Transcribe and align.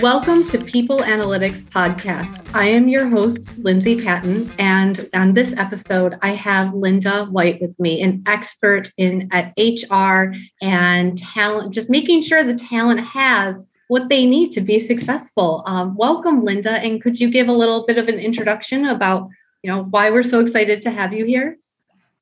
Welcome 0.00 0.46
to 0.46 0.62
People 0.64 0.98
Analytics 0.98 1.62
Podcast. 1.64 2.48
I 2.54 2.66
am 2.66 2.88
your 2.88 3.08
host, 3.08 3.48
Lindsay 3.58 4.00
Patton, 4.00 4.48
and 4.58 5.10
on 5.12 5.34
this 5.34 5.52
episode, 5.56 6.16
I 6.22 6.30
have 6.30 6.72
Linda 6.72 7.26
White 7.26 7.60
with 7.60 7.78
me, 7.80 8.00
an 8.02 8.22
expert 8.26 8.92
in 8.96 9.28
at 9.32 9.52
HR 9.58 10.34
and 10.62 11.18
talent, 11.18 11.74
just 11.74 11.90
making 11.90 12.22
sure 12.22 12.44
the 12.44 12.54
talent 12.54 13.00
has 13.00 13.64
what 13.88 14.08
they 14.08 14.24
need 14.24 14.52
to 14.52 14.60
be 14.60 14.78
successful. 14.78 15.64
Um, 15.66 15.96
welcome, 15.96 16.44
Linda, 16.44 16.72
and 16.72 17.02
could 17.02 17.18
you 17.18 17.28
give 17.28 17.48
a 17.48 17.52
little 17.52 17.84
bit 17.84 17.98
of 17.98 18.08
an 18.08 18.20
introduction 18.20 18.86
about, 18.86 19.28
you 19.62 19.70
know, 19.70 19.84
why 19.84 20.10
we're 20.10 20.22
so 20.22 20.40
excited 20.40 20.80
to 20.82 20.90
have 20.90 21.12
you 21.12 21.24
here? 21.24 21.58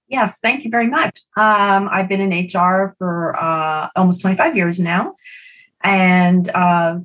Yes, 0.08 0.38
thank 0.38 0.64
you 0.64 0.70
very 0.70 0.86
much. 0.86 1.20
Um, 1.36 1.88
I've 1.90 2.08
been 2.08 2.20
in 2.20 2.46
HR 2.46 2.94
for 2.98 3.36
uh, 3.40 3.88
almost 3.96 4.20
25 4.20 4.56
years 4.56 4.78
now, 4.78 5.14
and 5.82 6.48
uh, 6.50 7.00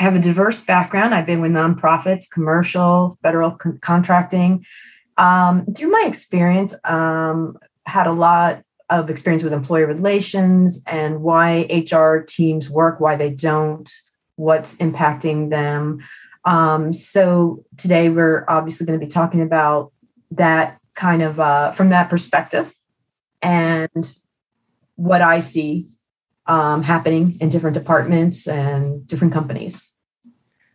have 0.00 0.16
a 0.16 0.18
diverse 0.18 0.64
background. 0.64 1.14
I've 1.14 1.26
been 1.26 1.42
with 1.42 1.52
nonprofits, 1.52 2.30
commercial, 2.30 3.18
federal 3.22 3.52
con- 3.52 3.78
contracting. 3.82 4.64
Um, 5.18 5.66
through 5.74 5.90
my 5.90 6.04
experience, 6.06 6.74
um, 6.84 7.58
had 7.84 8.06
a 8.06 8.12
lot 8.12 8.62
of 8.90 9.10
experience 9.10 9.42
with 9.42 9.52
employee 9.52 9.84
relations 9.84 10.82
and 10.86 11.20
why 11.20 11.66
HR 11.70 12.24
teams 12.26 12.70
work, 12.70 13.00
why 13.00 13.16
they 13.16 13.30
don't, 13.30 13.90
what's 14.36 14.76
impacting 14.76 15.50
them. 15.50 15.98
Um, 16.44 16.92
so 16.92 17.64
today 17.76 18.08
we're 18.08 18.44
obviously 18.48 18.86
going 18.86 18.98
to 18.98 19.04
be 19.04 19.10
talking 19.10 19.42
about 19.42 19.92
that 20.30 20.77
kind 20.98 21.22
of 21.22 21.38
uh, 21.38 21.72
from 21.72 21.90
that 21.90 22.10
perspective 22.10 22.74
and 23.40 24.12
what 24.96 25.22
I 25.22 25.38
see 25.38 25.86
um, 26.46 26.82
happening 26.82 27.36
in 27.40 27.48
different 27.48 27.74
departments 27.74 28.48
and 28.48 29.06
different 29.06 29.32
companies. 29.32 29.92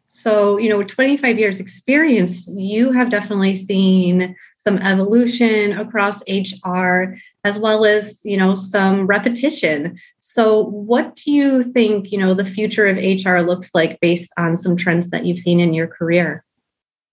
So, 0.08 0.58
you 0.60 0.70
know, 0.70 0.84
25 0.84 1.40
years 1.40 1.60
experience, 1.60 2.48
you 2.56 2.92
have 2.92 3.10
definitely 3.10 3.56
seen 3.56 4.36
some 4.58 4.78
evolution 4.78 5.74
across 5.78 6.22
HR 6.30 7.16
as 7.44 7.60
well 7.60 7.84
as, 7.84 8.22
you 8.24 8.38
know, 8.38 8.54
some 8.54 9.08
repetition. 9.08 9.98
So, 10.20 10.66
what 10.66 11.16
do 11.16 11.32
you 11.32 11.64
think, 11.64 12.12
you 12.12 12.20
know, 12.20 12.36
the 12.36 12.46
future 12.46 12.86
of 12.86 12.98
HR 12.98 13.40
looks 13.40 13.72
like 13.74 14.00
based 14.00 14.32
on 14.38 14.56
some 14.56 14.78
trends 14.78 15.10
that 15.10 15.26
you've 15.26 15.40
seen 15.40 15.60
in 15.60 15.74
your 15.74 15.88
career? 15.88 16.46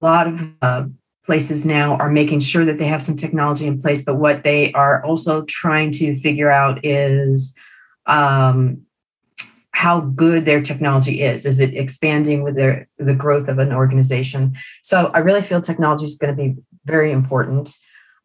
A 0.02 0.06
lot 0.06 0.26
of 0.26 0.50
uh, 0.60 0.84
places 1.30 1.64
now 1.64 1.94
are 1.98 2.10
making 2.10 2.40
sure 2.40 2.64
that 2.64 2.76
they 2.76 2.86
have 2.86 3.00
some 3.00 3.16
technology 3.16 3.64
in 3.64 3.80
place, 3.80 4.04
but 4.04 4.16
what 4.16 4.42
they 4.42 4.72
are 4.72 5.00
also 5.04 5.42
trying 5.42 5.92
to 5.92 6.18
figure 6.18 6.50
out 6.50 6.84
is 6.84 7.54
um, 8.06 8.84
how 9.70 10.00
good 10.00 10.44
their 10.44 10.60
technology 10.60 11.22
is. 11.22 11.46
Is 11.46 11.60
it 11.60 11.72
expanding 11.76 12.42
with 12.42 12.56
their 12.56 12.88
the 12.98 13.14
growth 13.14 13.46
of 13.46 13.60
an 13.60 13.72
organization? 13.72 14.56
So 14.82 15.12
I 15.14 15.18
really 15.18 15.40
feel 15.40 15.60
technology 15.60 16.04
is 16.04 16.18
going 16.18 16.36
to 16.36 16.42
be 16.42 16.56
very 16.84 17.12
important, 17.12 17.78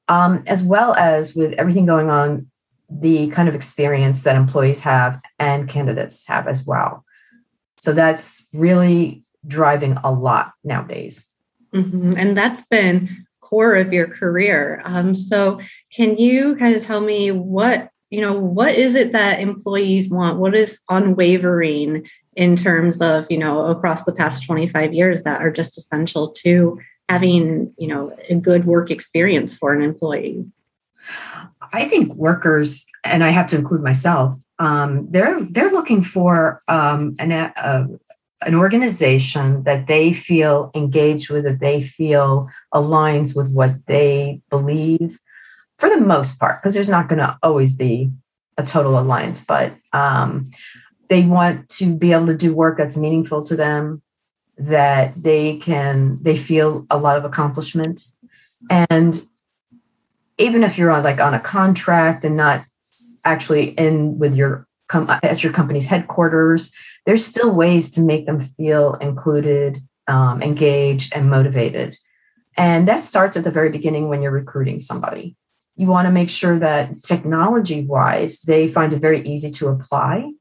um, 0.08 0.44
as 0.48 0.64
well 0.64 0.96
as 0.96 1.36
with 1.36 1.54
everything 1.60 1.86
going 1.86 2.10
on, 2.10 2.50
the 2.90 3.28
kind 3.28 3.48
of 3.48 3.54
experience 3.54 4.24
that 4.24 4.36
employees 4.36 4.82
have 4.82 5.22
and 5.38 5.70
candidates 5.70 6.28
have 6.28 6.48
as 6.48 6.66
well. 6.66 7.06
So 7.78 7.94
that's 7.94 8.50
really 8.52 9.24
driving 9.46 9.96
a 10.04 10.12
lot 10.12 10.54
nowadays. 10.64 11.35
Mm-hmm. 11.76 12.14
And 12.18 12.38
that's 12.38 12.64
been 12.64 13.26
core 13.42 13.76
of 13.76 13.94
your 13.94 14.08
career. 14.08 14.82
Um, 14.86 15.16
so 15.16 15.60
can 15.94 16.18
you 16.18 16.56
kind 16.56 16.76
of 16.76 16.82
tell 16.82 17.02
me 17.02 17.32
what 17.32 17.90
you 18.10 18.22
know 18.22 18.34
what 18.34 18.76
is 18.76 18.96
it 18.96 19.12
that 19.12 19.40
employees 19.40 20.10
want 20.10 20.40
what 20.40 20.56
is 20.56 20.80
unwavering 20.90 22.08
in 22.36 22.56
terms 22.56 23.02
of 23.02 23.26
you 23.30 23.38
know 23.38 23.66
across 23.66 24.04
the 24.04 24.14
past 24.14 24.46
25 24.46 24.94
years 24.94 25.24
that 25.24 25.42
are 25.42 25.52
just 25.52 25.78
essential 25.78 26.30
to 26.30 26.80
having 27.10 27.74
you 27.78 27.88
know 27.88 28.16
a 28.30 28.36
good 28.36 28.66
work 28.66 28.92
experience 28.92 29.54
for 29.54 29.74
an 29.74 29.82
employee 29.82 30.46
i 31.74 31.86
think 31.90 32.14
workers 32.14 32.86
and 33.04 33.24
i 33.24 33.32
have 33.32 33.48
to 33.48 33.58
include 33.58 33.82
myself 33.82 34.38
um, 34.60 35.08
they're 35.10 35.42
they're 35.44 35.72
looking 35.72 36.02
for 36.02 36.62
um, 36.70 37.16
an, 37.20 37.34
a, 37.34 37.88
an 38.46 38.56
organization 38.56 39.64
that 39.64 39.88
they 39.88 40.14
feel 40.14 40.72
engaged 40.76 41.30
with 41.32 41.44
that 41.46 41.60
they 41.60 41.82
feel 41.82 42.50
aligns 42.74 43.36
with 43.36 43.54
what 43.54 43.72
they 43.88 44.42
believe 44.50 45.20
for 45.78 45.90
the 45.90 46.00
most 46.00 46.40
part, 46.40 46.56
because 46.62 46.74
there's 46.74 46.90
not 46.90 47.10
going 47.10 47.20
to 47.20 47.38
always 47.44 47.76
be 47.76 48.10
a 48.58 48.64
total 48.64 48.98
alliance, 48.98 49.44
but 49.44 49.74
um, 49.92 50.46
they 51.10 51.24
want 51.24 51.68
to 51.70 51.94
be 51.96 52.14
able 52.14 52.28
to 52.28 52.38
do 52.38 52.56
work 52.56 52.78
that's 52.78 52.98
meaningful 52.98 53.44
to 53.44 53.56
them, 53.56 54.02
that 54.58 55.22
they 55.22 55.58
can, 55.58 56.18
they 56.22 56.38
feel 56.38 56.86
a 56.90 56.98
lot 56.98 57.18
of 57.18 57.26
accomplishment. 57.26 58.06
And 58.70 59.22
even 60.38 60.64
if 60.64 60.78
you're 60.78 60.92
on 60.92 61.04
like 61.04 61.20
on 61.20 61.34
a 61.34 61.40
contract 61.40 62.24
and 62.24 62.38
not 62.38 62.64
actually 63.26 63.70
in 63.70 64.18
with 64.18 64.36
your 64.36 64.68
com- 64.88 65.10
at 65.10 65.44
your 65.44 65.54
company's 65.54 65.88
headquarters, 65.88 66.74
there's 67.06 67.26
still 67.26 67.52
ways 67.52 67.92
to 67.92 68.02
make 68.02 68.26
them 68.26 68.42
feel 68.42 68.96
included, 68.96 69.80
um, 70.08 70.42
engaged, 70.42 71.16
and 71.16 71.30
motivated. 71.30 71.98
And 72.58 72.88
that 72.88 73.04
starts 73.04 73.36
at 73.38 73.44
the 73.44 73.52
very 73.52 73.70
beginning 73.70 74.08
when 74.08 74.22
you're 74.22 74.32
recruiting 74.32 74.80
somebody 74.82 75.36
you 75.76 75.88
want 75.88 76.08
to 76.08 76.12
make 76.12 76.30
sure 76.30 76.58
that 76.60 76.96
technology 77.04 77.86
wise 77.86 78.42
they 78.42 78.72
find 78.72 78.94
it 78.94 79.02
very 79.02 79.26
easy 79.28 79.52
to 79.52 79.68
apply 79.68 80.32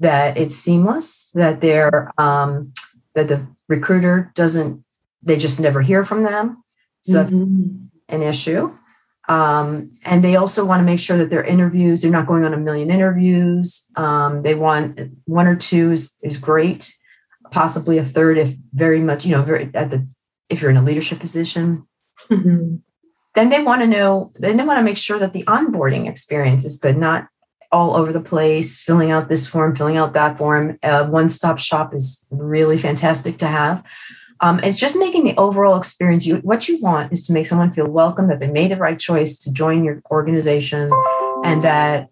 that 0.00 0.36
it's 0.36 0.56
seamless 0.56 1.30
that 1.34 1.60
they're 1.60 2.10
um, 2.18 2.72
that 3.14 3.28
the 3.28 3.46
recruiter 3.68 4.32
doesn't 4.34 4.84
they 5.22 5.36
just 5.36 5.60
never 5.60 5.82
hear 5.82 6.04
from 6.04 6.22
them 6.22 6.62
so 7.00 7.24
mm-hmm. 7.24 7.86
an 8.08 8.22
issue 8.22 8.72
um, 9.28 9.92
and 10.04 10.24
they 10.24 10.36
also 10.36 10.64
want 10.64 10.80
to 10.80 10.84
make 10.84 11.00
sure 11.00 11.18
that 11.18 11.28
their 11.28 11.44
interviews 11.44 12.02
they're 12.02 12.10
not 12.10 12.26
going 12.26 12.44
on 12.44 12.54
a 12.54 12.58
million 12.58 12.90
interviews. 12.90 13.90
Um, 13.94 14.42
they 14.42 14.54
want 14.54 14.98
one 15.26 15.46
or 15.46 15.54
two 15.54 15.92
is, 15.92 16.16
is 16.22 16.38
great. 16.38 16.94
Possibly 17.50 17.98
a 17.98 18.04
third 18.04 18.38
if 18.38 18.54
very 18.72 19.00
much 19.00 19.26
you 19.26 19.36
know 19.36 19.42
very 19.42 19.70
at 19.74 19.90
the 19.90 20.08
if 20.48 20.62
you're 20.62 20.70
in 20.70 20.76
a 20.78 20.82
leadership 20.82 21.20
position. 21.20 21.86
Mm-hmm. 22.30 22.76
Then 23.34 23.50
they 23.50 23.62
want 23.62 23.82
to 23.82 23.86
know 23.86 24.32
then 24.36 24.56
they 24.56 24.64
want 24.64 24.78
to 24.78 24.84
make 24.84 24.98
sure 24.98 25.18
that 25.18 25.34
the 25.34 25.44
onboarding 25.44 26.08
experience 26.08 26.64
is 26.64 26.80
good 26.80 26.96
not 26.96 27.28
all 27.70 27.94
over 27.94 28.14
the 28.14 28.20
place 28.20 28.80
filling 28.80 29.10
out 29.10 29.28
this 29.28 29.46
form 29.46 29.76
filling 29.76 29.98
out 29.98 30.14
that 30.14 30.38
form. 30.38 30.78
Uh, 30.82 31.06
one-stop 31.06 31.58
shop 31.58 31.94
is 31.94 32.26
really 32.30 32.78
fantastic 32.78 33.36
to 33.38 33.46
have 33.46 33.82
um, 34.40 34.60
it's 34.60 34.78
just 34.78 34.98
making 34.98 35.24
the 35.24 35.36
overall 35.36 35.76
experience 35.76 36.26
you 36.26 36.36
what 36.36 36.68
you 36.68 36.78
want 36.80 37.12
is 37.12 37.26
to 37.26 37.32
make 37.32 37.46
someone 37.46 37.70
feel 37.70 37.90
welcome 37.90 38.28
that 38.28 38.40
they 38.40 38.50
made 38.50 38.72
the 38.72 38.76
right 38.76 38.98
choice 38.98 39.36
to 39.38 39.52
join 39.52 39.84
your 39.84 40.00
organization 40.10 40.90
and 41.44 41.62
that 41.62 42.08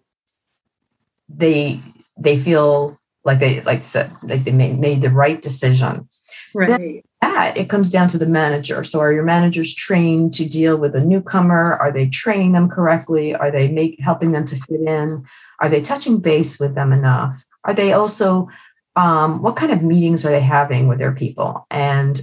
they 1.29 1.79
they 2.17 2.37
feel 2.37 2.97
like 3.23 3.39
they 3.39 3.61
like 3.61 3.83
said 3.83 4.11
like 4.23 4.43
they 4.43 4.51
made, 4.51 4.79
made 4.79 5.01
the 5.01 5.09
right 5.09 5.41
decision 5.41 6.07
right 6.53 7.03
that, 7.21 7.57
it 7.57 7.69
comes 7.69 7.89
down 7.89 8.07
to 8.09 8.17
the 8.17 8.25
manager. 8.25 8.83
So, 8.83 8.99
are 8.99 9.13
your 9.13 9.23
managers 9.23 9.73
trained 9.73 10.33
to 10.35 10.47
deal 10.47 10.77
with 10.77 10.95
a 10.95 11.05
newcomer? 11.05 11.75
Are 11.75 11.91
they 11.91 12.07
training 12.07 12.51
them 12.51 12.69
correctly? 12.69 13.35
Are 13.35 13.51
they 13.51 13.71
make, 13.71 13.99
helping 13.99 14.31
them 14.31 14.45
to 14.45 14.55
fit 14.55 14.81
in? 14.81 15.25
Are 15.59 15.69
they 15.69 15.81
touching 15.81 16.19
base 16.19 16.59
with 16.59 16.75
them 16.75 16.91
enough? 16.93 17.45
Are 17.63 17.73
they 17.73 17.93
also, 17.93 18.49
um, 18.97 19.41
what 19.43 19.55
kind 19.55 19.71
of 19.71 19.83
meetings 19.83 20.25
are 20.25 20.31
they 20.31 20.41
having 20.41 20.87
with 20.87 20.97
their 20.97 21.13
people? 21.13 21.65
And 21.69 22.19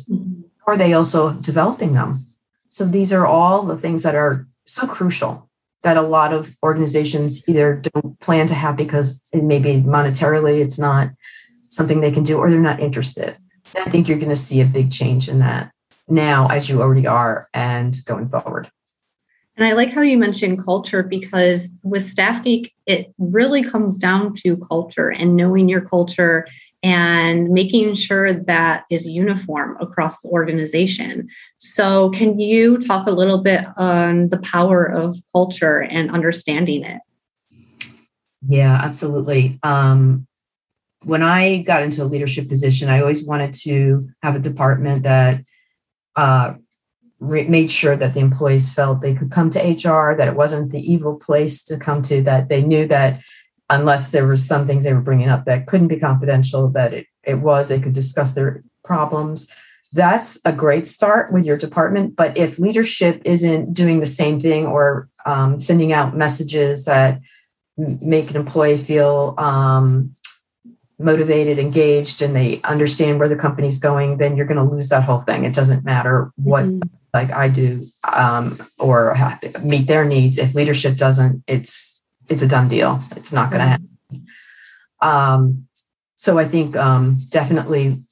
are 0.67 0.77
they 0.77 0.93
also 0.93 1.33
developing 1.35 1.93
them? 1.93 2.27
So, 2.69 2.85
these 2.85 3.13
are 3.13 3.27
all 3.27 3.63
the 3.63 3.79
things 3.79 4.03
that 4.03 4.17
are 4.17 4.47
so 4.67 4.87
crucial 4.87 5.49
that 5.83 5.97
a 5.97 6.03
lot 6.03 6.33
of 6.33 6.57
organizations 6.63 7.49
either 7.49 7.77
don't 7.77 8.19
plan 8.19 8.49
to 8.49 8.55
have 8.55 8.77
because 8.77 9.23
it 9.33 9.45
maybe 9.45 9.83
monetarily 9.83 10.59
it's 10.59 10.79
not 10.79 11.11
something 11.69 12.01
they 12.01 12.11
can 12.11 12.25
do 12.25 12.39
or 12.39 12.51
they're 12.51 12.61
not 12.61 12.81
interested. 12.81 13.37
I 13.79 13.91
think 13.91 14.09
you're 14.09 14.19
going 14.19 14.31
to 14.31 14.37
see 14.37 14.61
a 14.61 14.67
big 14.67 14.91
change 14.91 15.29
in 15.29 15.41
that 15.41 15.73
now, 16.09 16.49
as 16.49 16.69
you 16.69 16.81
already 16.81 17.07
are, 17.07 17.47
and 17.55 17.97
going 18.07 18.27
forward. 18.27 18.71
And 19.57 19.67
I 19.67 19.75
like 19.75 19.91
how 19.91 20.01
you 20.01 20.19
mentioned 20.19 20.65
culture 20.65 21.03
because 21.03 21.71
with 21.83 22.03
Staff 22.03 22.43
Geek, 22.43 22.75
it 22.87 23.15
really 23.19 23.63
comes 23.63 23.97
down 23.97 24.35
to 24.37 24.57
culture 24.57 25.11
and 25.11 25.37
knowing 25.37 25.69
your 25.69 25.81
culture 25.81 26.47
and 26.85 27.49
making 27.49 27.95
sure 27.95 28.31
that 28.31 28.85
is 28.91 29.07
uniform 29.07 29.75
across 29.81 30.21
the 30.21 30.29
organization. 30.29 31.27
So, 31.57 32.11
can 32.11 32.39
you 32.39 32.77
talk 32.79 33.07
a 33.07 33.11
little 33.11 33.43
bit 33.43 33.65
on 33.79 34.29
the 34.29 34.39
power 34.39 34.85
of 34.85 35.19
culture 35.33 35.83
and 35.83 36.11
understanding 36.11 36.85
it? 36.85 37.01
Yeah, 38.47 38.79
absolutely. 38.83 39.59
Um, 39.63 40.27
when 41.05 41.23
I 41.23 41.63
got 41.63 41.83
into 41.83 42.03
a 42.03 42.05
leadership 42.05 42.49
position, 42.49 42.91
I 42.91 43.01
always 43.01 43.27
wanted 43.27 43.55
to 43.63 44.01
have 44.23 44.37
a 44.37 44.39
department 44.39 45.05
that 45.05 45.43
uh, 46.17 46.55
re- 47.19 47.49
made 47.49 47.71
sure 47.71 47.97
that 47.97 48.13
the 48.13 48.21
employees 48.21 48.75
felt 48.75 49.01
they 49.01 49.15
could 49.15 49.31
come 49.31 49.49
to 49.51 49.59
HR, 49.59 50.15
that 50.17 50.29
it 50.29 50.37
wasn't 50.37 50.71
the 50.71 50.81
evil 50.81 51.17
place 51.17 51.65
to 51.65 51.79
come 51.79 52.03
to, 52.03 52.23
that 52.25 52.51
they 52.51 52.63
knew 52.63 52.87
that 52.89 53.21
unless 53.75 54.11
there 54.11 54.27
were 54.27 54.37
some 54.37 54.67
things 54.67 54.85
they 54.85 54.95
were 54.95 55.01
bringing 55.01 55.29
up 55.29 55.45
that 55.45 55.67
couldn't 55.67 55.89
be 55.89 55.99
confidential, 55.99 56.69
that 56.71 56.95
it, 56.95 57.07
it 57.25 57.35
was, 57.35 57.69
they 57.69 57.81
could 57.81 57.93
discuss 57.93 58.35
their 58.35 58.63
problems. 58.85 59.53
That's 59.93 60.41
a 60.45 60.53
great 60.53 60.87
start 60.87 61.33
with 61.33 61.45
your 61.45 61.59
department. 61.59 62.17
But 62.17 62.37
if 62.37 62.59
leadership 62.59 63.21
isn't 63.25 63.73
doing 63.73 64.01
the 64.01 64.07
same 64.07 64.41
thing 64.41 64.67
or 64.67 65.09
um, 65.27 65.61
sending 65.61 65.93
out 65.93 66.17
messages 66.17 66.85
that 66.85 67.21
make 67.77 68.31
an 68.31 68.37
employee 68.37 68.79
feel 68.79 69.35
um, 69.39 70.15
motivated, 70.99 71.59
engaged, 71.59 72.23
and 72.23 72.35
they 72.35 72.61
understand 72.63 73.19
where 73.19 73.29
the 73.29 73.37
company's 73.37 73.79
going, 73.79 74.19
then 74.19 74.37
you're 74.37 74.47
going 74.47 74.65
to 74.65 74.75
lose 74.75 74.89
that 74.89 75.05
whole 75.05 75.21
thing. 75.21 75.45
It 75.45 75.55
doesn't 75.55 75.85
matter 75.85 76.31
what 76.37 76.65
mm-hmm. 76.65 76.89
like 77.13 77.31
I 77.31 77.49
do 77.49 77.85
um, 78.05 78.59
or 78.79 79.17
meet 79.63 79.89
their 79.89 80.05
needs. 80.05 80.39
If 80.39 80.55
leadership 80.55 80.97
doesn't, 80.97 81.43
it's 81.47 82.04
it's 82.29 82.43
a 82.43 82.49
done 82.49 82.69
deal. 82.69 83.01
It's 83.17 83.33
not 83.33 83.51
going 83.51 83.61
to 83.61 83.69
happen. 83.69 84.27
Um, 85.01 85.69
so 86.15 86.39
I 86.39 86.47
think 86.47 86.77
um, 86.77 87.19
definitely 87.29 88.03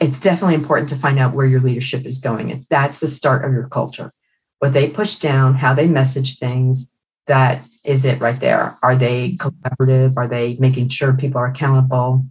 it's 0.00 0.18
definitely 0.18 0.54
important 0.54 0.88
to 0.88 0.96
find 0.96 1.18
out 1.18 1.34
where 1.34 1.44
your 1.44 1.60
leadership 1.60 2.06
is 2.06 2.20
going. 2.20 2.48
It's, 2.50 2.66
that's 2.66 3.00
the 3.00 3.08
start 3.08 3.44
of 3.44 3.52
your 3.52 3.68
culture. 3.68 4.10
What 4.58 4.72
they 4.72 4.88
push 4.88 5.16
down, 5.16 5.54
how 5.54 5.74
they 5.74 5.86
message 5.86 6.38
things, 6.38 6.94
that 7.26 7.62
is 7.84 8.04
it 8.04 8.20
right 8.20 8.38
there. 8.40 8.76
Are 8.82 8.96
they 8.96 9.32
collaborative? 9.32 10.14
Are 10.16 10.26
they 10.26 10.56
making 10.56 10.88
sure 10.88 11.12
people 11.12 11.38
are 11.38 11.46
accountable? 11.46 12.24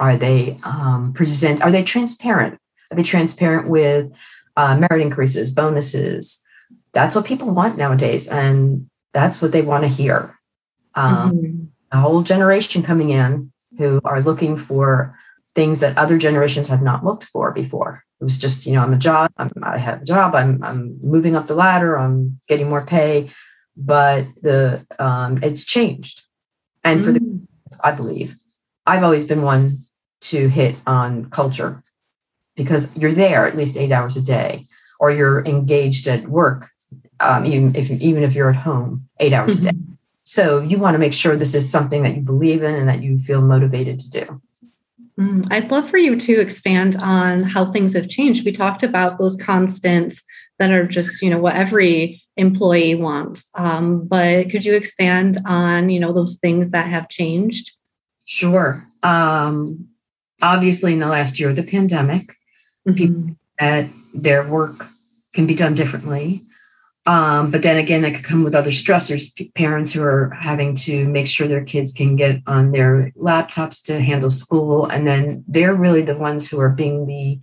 Are 0.00 0.16
they 0.16 0.56
um, 0.64 1.12
present? 1.14 1.62
Are 1.62 1.70
they 1.70 1.84
transparent? 1.84 2.58
Are 2.90 2.96
they 2.96 3.02
transparent 3.02 3.68
with 3.68 4.10
uh, 4.56 4.76
merit 4.78 5.02
increases, 5.02 5.50
bonuses? 5.50 6.44
That's 6.92 7.14
what 7.14 7.24
people 7.24 7.50
want 7.50 7.78
nowadays, 7.78 8.28
and 8.28 8.88
that's 9.12 9.40
what 9.40 9.52
they 9.52 9.62
want 9.62 9.84
to 9.84 9.88
hear. 9.88 10.38
Um, 10.94 11.32
mm-hmm. 11.32 11.64
A 11.92 12.00
whole 12.00 12.22
generation 12.22 12.82
coming 12.82 13.10
in 13.10 13.52
who 13.78 14.00
are 14.04 14.20
looking 14.20 14.56
for 14.56 15.14
things 15.54 15.80
that 15.80 15.98
other 15.98 16.18
generations 16.18 16.68
have 16.68 16.82
not 16.82 17.04
looked 17.04 17.24
for 17.24 17.52
before. 17.52 18.04
It 18.20 18.24
was 18.24 18.38
just, 18.38 18.66
you 18.66 18.74
know, 18.74 18.82
I'm 18.82 18.92
a 18.92 18.98
job, 18.98 19.30
I'm, 19.36 19.50
I 19.62 19.78
have 19.78 20.02
a 20.02 20.04
job, 20.04 20.34
I'm, 20.34 20.62
I'm 20.62 20.98
moving 21.02 21.36
up 21.36 21.46
the 21.46 21.54
ladder, 21.54 21.98
I'm 21.98 22.40
getting 22.48 22.68
more 22.68 22.86
pay 22.86 23.30
but 23.76 24.26
the 24.40 24.84
um, 24.98 25.42
it's 25.42 25.64
changed. 25.64 26.22
And 26.84 27.04
for 27.04 27.12
the, 27.12 27.20
mm. 27.20 27.46
I 27.80 27.92
believe, 27.92 28.36
I've 28.86 29.04
always 29.04 29.26
been 29.26 29.42
one 29.42 29.78
to 30.22 30.48
hit 30.48 30.76
on 30.86 31.30
culture 31.30 31.82
because 32.56 32.96
you're 32.96 33.12
there 33.12 33.46
at 33.46 33.56
least 33.56 33.76
eight 33.76 33.92
hours 33.92 34.16
a 34.16 34.22
day, 34.22 34.66
or 35.00 35.10
you're 35.10 35.44
engaged 35.44 36.06
at 36.06 36.26
work, 36.26 36.70
um, 37.22 37.46
even 37.46 37.74
if 37.74 37.90
even 37.90 38.22
if 38.22 38.34
you're 38.34 38.50
at 38.50 38.56
home 38.56 39.08
eight 39.20 39.32
hours 39.32 39.58
mm-hmm. 39.58 39.68
a 39.68 39.72
day. 39.72 39.78
Mm-hmm. 39.78 39.92
So 40.24 40.60
you 40.60 40.78
want 40.78 40.94
to 40.94 40.98
make 40.98 41.14
sure 41.14 41.34
this 41.34 41.54
is 41.54 41.70
something 41.70 42.02
that 42.04 42.14
you 42.14 42.22
believe 42.22 42.62
in 42.62 42.74
and 42.74 42.88
that 42.88 43.02
you 43.02 43.18
feel 43.20 43.42
motivated 43.42 43.98
to 44.00 44.10
do. 44.10 44.42
Mm, 45.18 45.46
I'd 45.50 45.70
love 45.70 45.88
for 45.88 45.98
you 45.98 46.18
to 46.18 46.40
expand 46.40 46.96
on 47.02 47.42
how 47.42 47.64
things 47.64 47.92
have 47.94 48.08
changed. 48.08 48.44
We 48.44 48.52
talked 48.52 48.82
about 48.82 49.18
those 49.18 49.36
constants 49.36 50.24
that 50.58 50.70
are 50.70 50.86
just, 50.86 51.22
you 51.22 51.30
know, 51.30 51.38
what 51.38 51.56
every 51.56 52.22
employee 52.36 52.94
wants. 52.94 53.50
Um, 53.56 54.06
but 54.06 54.48
could 54.50 54.64
you 54.64 54.74
expand 54.74 55.38
on, 55.44 55.90
you 55.90 56.00
know, 56.00 56.12
those 56.12 56.38
things 56.38 56.70
that 56.70 56.86
have 56.86 57.08
changed? 57.08 57.72
Sure. 58.24 58.86
Um, 59.02 59.88
obviously, 60.40 60.94
in 60.94 61.00
the 61.00 61.08
last 61.08 61.38
year 61.38 61.50
of 61.50 61.56
the 61.56 61.62
pandemic, 61.62 62.36
mm-hmm. 62.88 62.94
people 62.94 63.36
that 63.58 63.90
their 64.14 64.48
work 64.48 64.86
can 65.34 65.46
be 65.46 65.54
done 65.54 65.74
differently. 65.74 66.42
Um, 67.04 67.50
but 67.50 67.62
then 67.62 67.78
again, 67.78 68.02
that 68.02 68.14
could 68.14 68.24
come 68.24 68.44
with 68.44 68.54
other 68.54 68.70
stressors. 68.70 69.32
Parents 69.54 69.92
who 69.92 70.02
are 70.02 70.30
having 70.40 70.74
to 70.76 71.08
make 71.08 71.26
sure 71.26 71.48
their 71.48 71.64
kids 71.64 71.92
can 71.92 72.14
get 72.14 72.40
on 72.46 72.70
their 72.70 73.10
laptops 73.16 73.84
to 73.86 74.00
handle 74.00 74.30
school, 74.30 74.86
and 74.86 75.06
then 75.06 75.44
they're 75.48 75.74
really 75.74 76.02
the 76.02 76.14
ones 76.14 76.48
who 76.48 76.60
are 76.60 76.70
being 76.70 77.06
the 77.06 77.40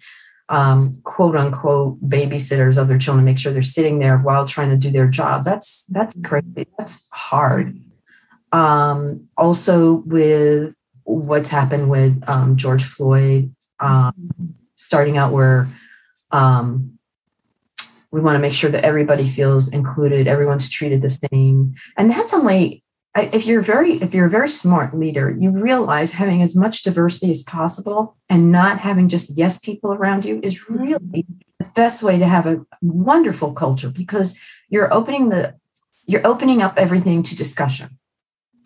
um, 0.47 0.99
quote 1.03 1.35
unquote 1.35 2.01
babysitters 2.01 2.77
of 2.77 2.87
their 2.87 2.97
children, 2.97 3.25
make 3.25 3.37
sure 3.37 3.51
they're 3.51 3.61
sitting 3.63 3.99
there 3.99 4.17
while 4.17 4.47
trying 4.47 4.69
to 4.69 4.77
do 4.77 4.91
their 4.91 5.07
job. 5.07 5.43
That's 5.43 5.85
that's 5.85 6.15
crazy. 6.25 6.67
That's 6.77 7.07
hard. 7.11 7.79
Um, 8.51 9.27
also, 9.37 9.95
with 10.05 10.73
what's 11.03 11.49
happened 11.49 11.89
with 11.89 12.23
um, 12.27 12.55
George 12.55 12.83
Floyd, 12.83 13.53
um, 13.79 14.31
starting 14.75 15.17
out 15.17 15.33
where 15.33 15.67
um, 16.31 16.98
we 18.11 18.21
want 18.21 18.35
to 18.35 18.41
make 18.41 18.53
sure 18.53 18.71
that 18.71 18.83
everybody 18.83 19.27
feels 19.27 19.71
included, 19.71 20.27
everyone's 20.27 20.69
treated 20.69 21.01
the 21.01 21.09
same, 21.09 21.75
and 21.97 22.09
that's 22.09 22.33
only 22.33 22.83
if 23.17 23.45
you're 23.45 23.61
very 23.61 23.93
if 23.93 24.13
you're 24.13 24.27
a 24.27 24.29
very 24.29 24.47
smart 24.47 24.97
leader 24.97 25.35
you 25.37 25.49
realize 25.49 26.11
having 26.11 26.41
as 26.41 26.55
much 26.55 26.83
diversity 26.83 27.31
as 27.31 27.43
possible 27.43 28.15
and 28.29 28.51
not 28.51 28.79
having 28.79 29.09
just 29.09 29.35
yes 29.35 29.59
people 29.59 29.91
around 29.91 30.23
you 30.23 30.39
is 30.43 30.59
mm-hmm. 30.59 30.77
really 30.77 31.25
the 31.59 31.65
best 31.75 32.03
way 32.03 32.17
to 32.17 32.25
have 32.25 32.45
a 32.45 32.65
wonderful 32.81 33.53
culture 33.53 33.89
because 33.89 34.39
you're 34.69 34.93
opening 34.93 35.29
the 35.29 35.53
you're 36.05 36.25
opening 36.25 36.61
up 36.61 36.73
everything 36.77 37.21
to 37.21 37.35
discussion. 37.35 37.99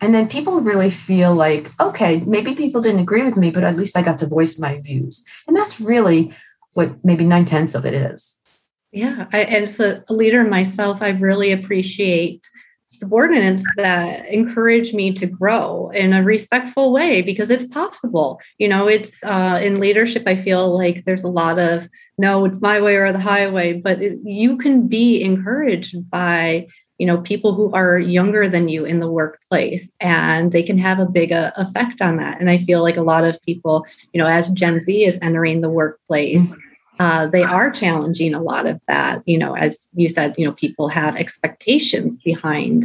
And 0.00 0.14
then 0.14 0.28
people 0.28 0.60
really 0.60 0.90
feel 0.90 1.34
like 1.34 1.68
okay 1.80 2.20
maybe 2.20 2.54
people 2.54 2.80
didn't 2.80 3.00
agree 3.00 3.24
with 3.24 3.36
me 3.36 3.50
but 3.50 3.64
at 3.64 3.76
least 3.76 3.96
i 3.96 4.02
got 4.02 4.18
to 4.18 4.26
voice 4.26 4.58
my 4.58 4.80
views. 4.80 5.24
And 5.46 5.56
that's 5.56 5.80
really 5.80 6.34
what 6.74 7.04
maybe 7.04 7.24
nine 7.24 7.44
tenths 7.44 7.74
of 7.74 7.86
it 7.86 7.94
is 7.94 8.40
yeah 8.94 9.26
I, 9.32 9.44
as 9.44 9.80
a 9.80 10.02
leader 10.08 10.44
myself 10.44 11.02
i 11.02 11.10
really 11.10 11.52
appreciate 11.52 12.48
subordinates 12.84 13.64
that 13.76 14.26
encourage 14.28 14.92
me 14.92 15.12
to 15.14 15.26
grow 15.26 15.90
in 15.94 16.12
a 16.12 16.22
respectful 16.22 16.92
way 16.92 17.22
because 17.22 17.50
it's 17.50 17.66
possible. 17.66 18.38
You 18.58 18.68
know 18.68 18.86
it's 18.86 19.10
uh, 19.24 19.58
in 19.62 19.80
leadership 19.80 20.24
i 20.26 20.36
feel 20.36 20.76
like 20.76 21.04
there's 21.04 21.24
a 21.24 21.28
lot 21.28 21.58
of 21.58 21.88
no 22.18 22.44
it's 22.44 22.60
my 22.60 22.80
way 22.80 22.96
or 22.96 23.12
the 23.12 23.18
highway 23.18 23.72
but 23.72 24.02
it, 24.02 24.18
you 24.22 24.56
can 24.56 24.86
be 24.86 25.22
encouraged 25.22 26.08
by 26.10 26.66
you 26.98 27.06
know 27.06 27.18
people 27.22 27.54
who 27.54 27.72
are 27.72 27.98
younger 27.98 28.48
than 28.48 28.68
you 28.68 28.84
in 28.84 29.00
the 29.00 29.10
workplace 29.10 29.90
and 30.00 30.52
they 30.52 30.62
can 30.62 30.78
have 30.78 31.00
a 31.00 31.10
big 31.10 31.32
uh, 31.32 31.50
effect 31.56 32.00
on 32.00 32.18
that. 32.18 32.38
And 32.40 32.48
i 32.50 32.58
feel 32.58 32.82
like 32.82 32.98
a 32.98 33.02
lot 33.02 33.24
of 33.24 33.40
people 33.42 33.84
you 34.12 34.20
know 34.22 34.28
as 34.28 34.50
gen 34.50 34.78
z 34.78 35.04
is 35.04 35.18
entering 35.22 35.62
the 35.62 35.70
workplace 35.70 36.42
mm-hmm 36.42 36.63
uh, 36.98 37.26
they 37.26 37.42
are 37.42 37.70
challenging 37.70 38.34
a 38.34 38.42
lot 38.42 38.66
of 38.66 38.80
that. 38.88 39.22
You 39.26 39.38
know, 39.38 39.54
as 39.56 39.88
you 39.94 40.08
said, 40.08 40.34
you 40.38 40.46
know, 40.46 40.52
people 40.52 40.88
have 40.88 41.16
expectations 41.16 42.16
behind 42.16 42.84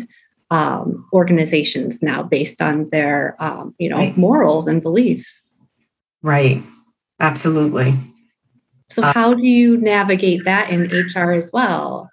um, 0.52 1.08
organizations 1.14 2.02
now 2.02 2.24
based 2.24 2.62
on 2.62 2.90
their, 2.90 3.36
um, 3.40 3.76
you 3.78 3.90
know, 3.90 3.98
right. 3.98 4.18
morals 4.18 4.68
and 4.68 4.82
beliefs. 4.82 5.48
Right. 6.22 6.64
Absolutely. 7.20 7.94
So, 8.90 9.04
uh, 9.04 9.14
how 9.14 9.34
do 9.34 9.46
you 9.46 9.78
navigate 9.78 10.46
that 10.46 10.70
in 10.72 10.84
HR 10.84 11.34
as 11.34 11.52
well? 11.54 12.10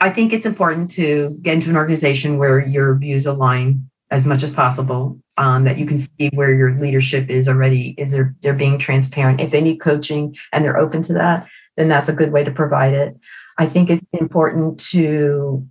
I 0.00 0.10
think 0.10 0.32
it's 0.32 0.46
important 0.46 0.90
to 0.92 1.38
get 1.42 1.54
into 1.54 1.70
an 1.70 1.76
organization 1.76 2.38
where 2.38 2.58
your 2.66 2.94
views 2.96 3.26
align 3.26 3.89
as 4.10 4.26
much 4.26 4.42
as 4.42 4.52
possible 4.52 5.18
um, 5.38 5.64
that 5.64 5.78
you 5.78 5.86
can 5.86 5.98
see 5.98 6.28
where 6.34 6.52
your 6.52 6.76
leadership 6.76 7.30
is 7.30 7.48
already 7.48 7.94
is 7.96 8.12
they're, 8.12 8.34
they're 8.42 8.52
being 8.52 8.78
transparent. 8.78 9.40
If 9.40 9.50
they 9.50 9.60
need 9.60 9.78
coaching 9.78 10.36
and 10.52 10.64
they're 10.64 10.78
open 10.78 11.02
to 11.02 11.12
that 11.14 11.48
then 11.76 11.88
that's 11.88 12.08
a 12.08 12.14
good 12.14 12.30
way 12.30 12.44
to 12.44 12.50
provide 12.50 12.92
it. 12.92 13.18
I 13.58 13.66
think 13.66 13.90
it's 13.90 14.04
important 14.12 14.80
to 14.90 15.66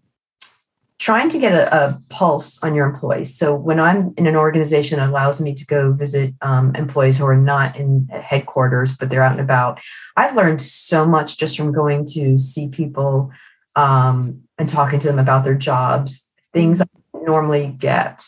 trying 0.98 1.30
to 1.30 1.40
get 1.40 1.54
a, 1.54 1.74
a 1.74 2.00
pulse 2.10 2.62
on 2.64 2.76
your 2.76 2.86
employees. 2.86 3.38
So 3.38 3.56
when 3.56 3.80
i'm 3.80 4.14
in 4.18 4.28
an 4.28 4.36
organization 4.36 5.00
that 5.00 5.10
allows 5.10 5.40
me 5.40 5.54
to 5.54 5.66
go 5.66 5.94
visit 5.94 6.34
um, 6.42 6.76
employees 6.76 7.18
who 7.18 7.26
are 7.26 7.38
not 7.38 7.76
in 7.76 8.08
headquarters 8.08 8.98
but 8.98 9.10
they're 9.10 9.24
out 9.24 9.32
and 9.32 9.40
about 9.40 9.80
i've 10.18 10.36
learned 10.36 10.62
so 10.62 11.06
much 11.06 11.38
just 11.38 11.56
from 11.56 11.72
going 11.72 12.06
to 12.06 12.38
see 12.38 12.68
people 12.70 13.32
um, 13.76 14.44
and 14.58 14.68
talking 14.68 15.00
to 15.00 15.08
them 15.08 15.20
about 15.20 15.44
their 15.44 15.56
jobs 15.56 16.34
things 16.54 16.82
normally 17.24 17.76
get. 17.78 18.24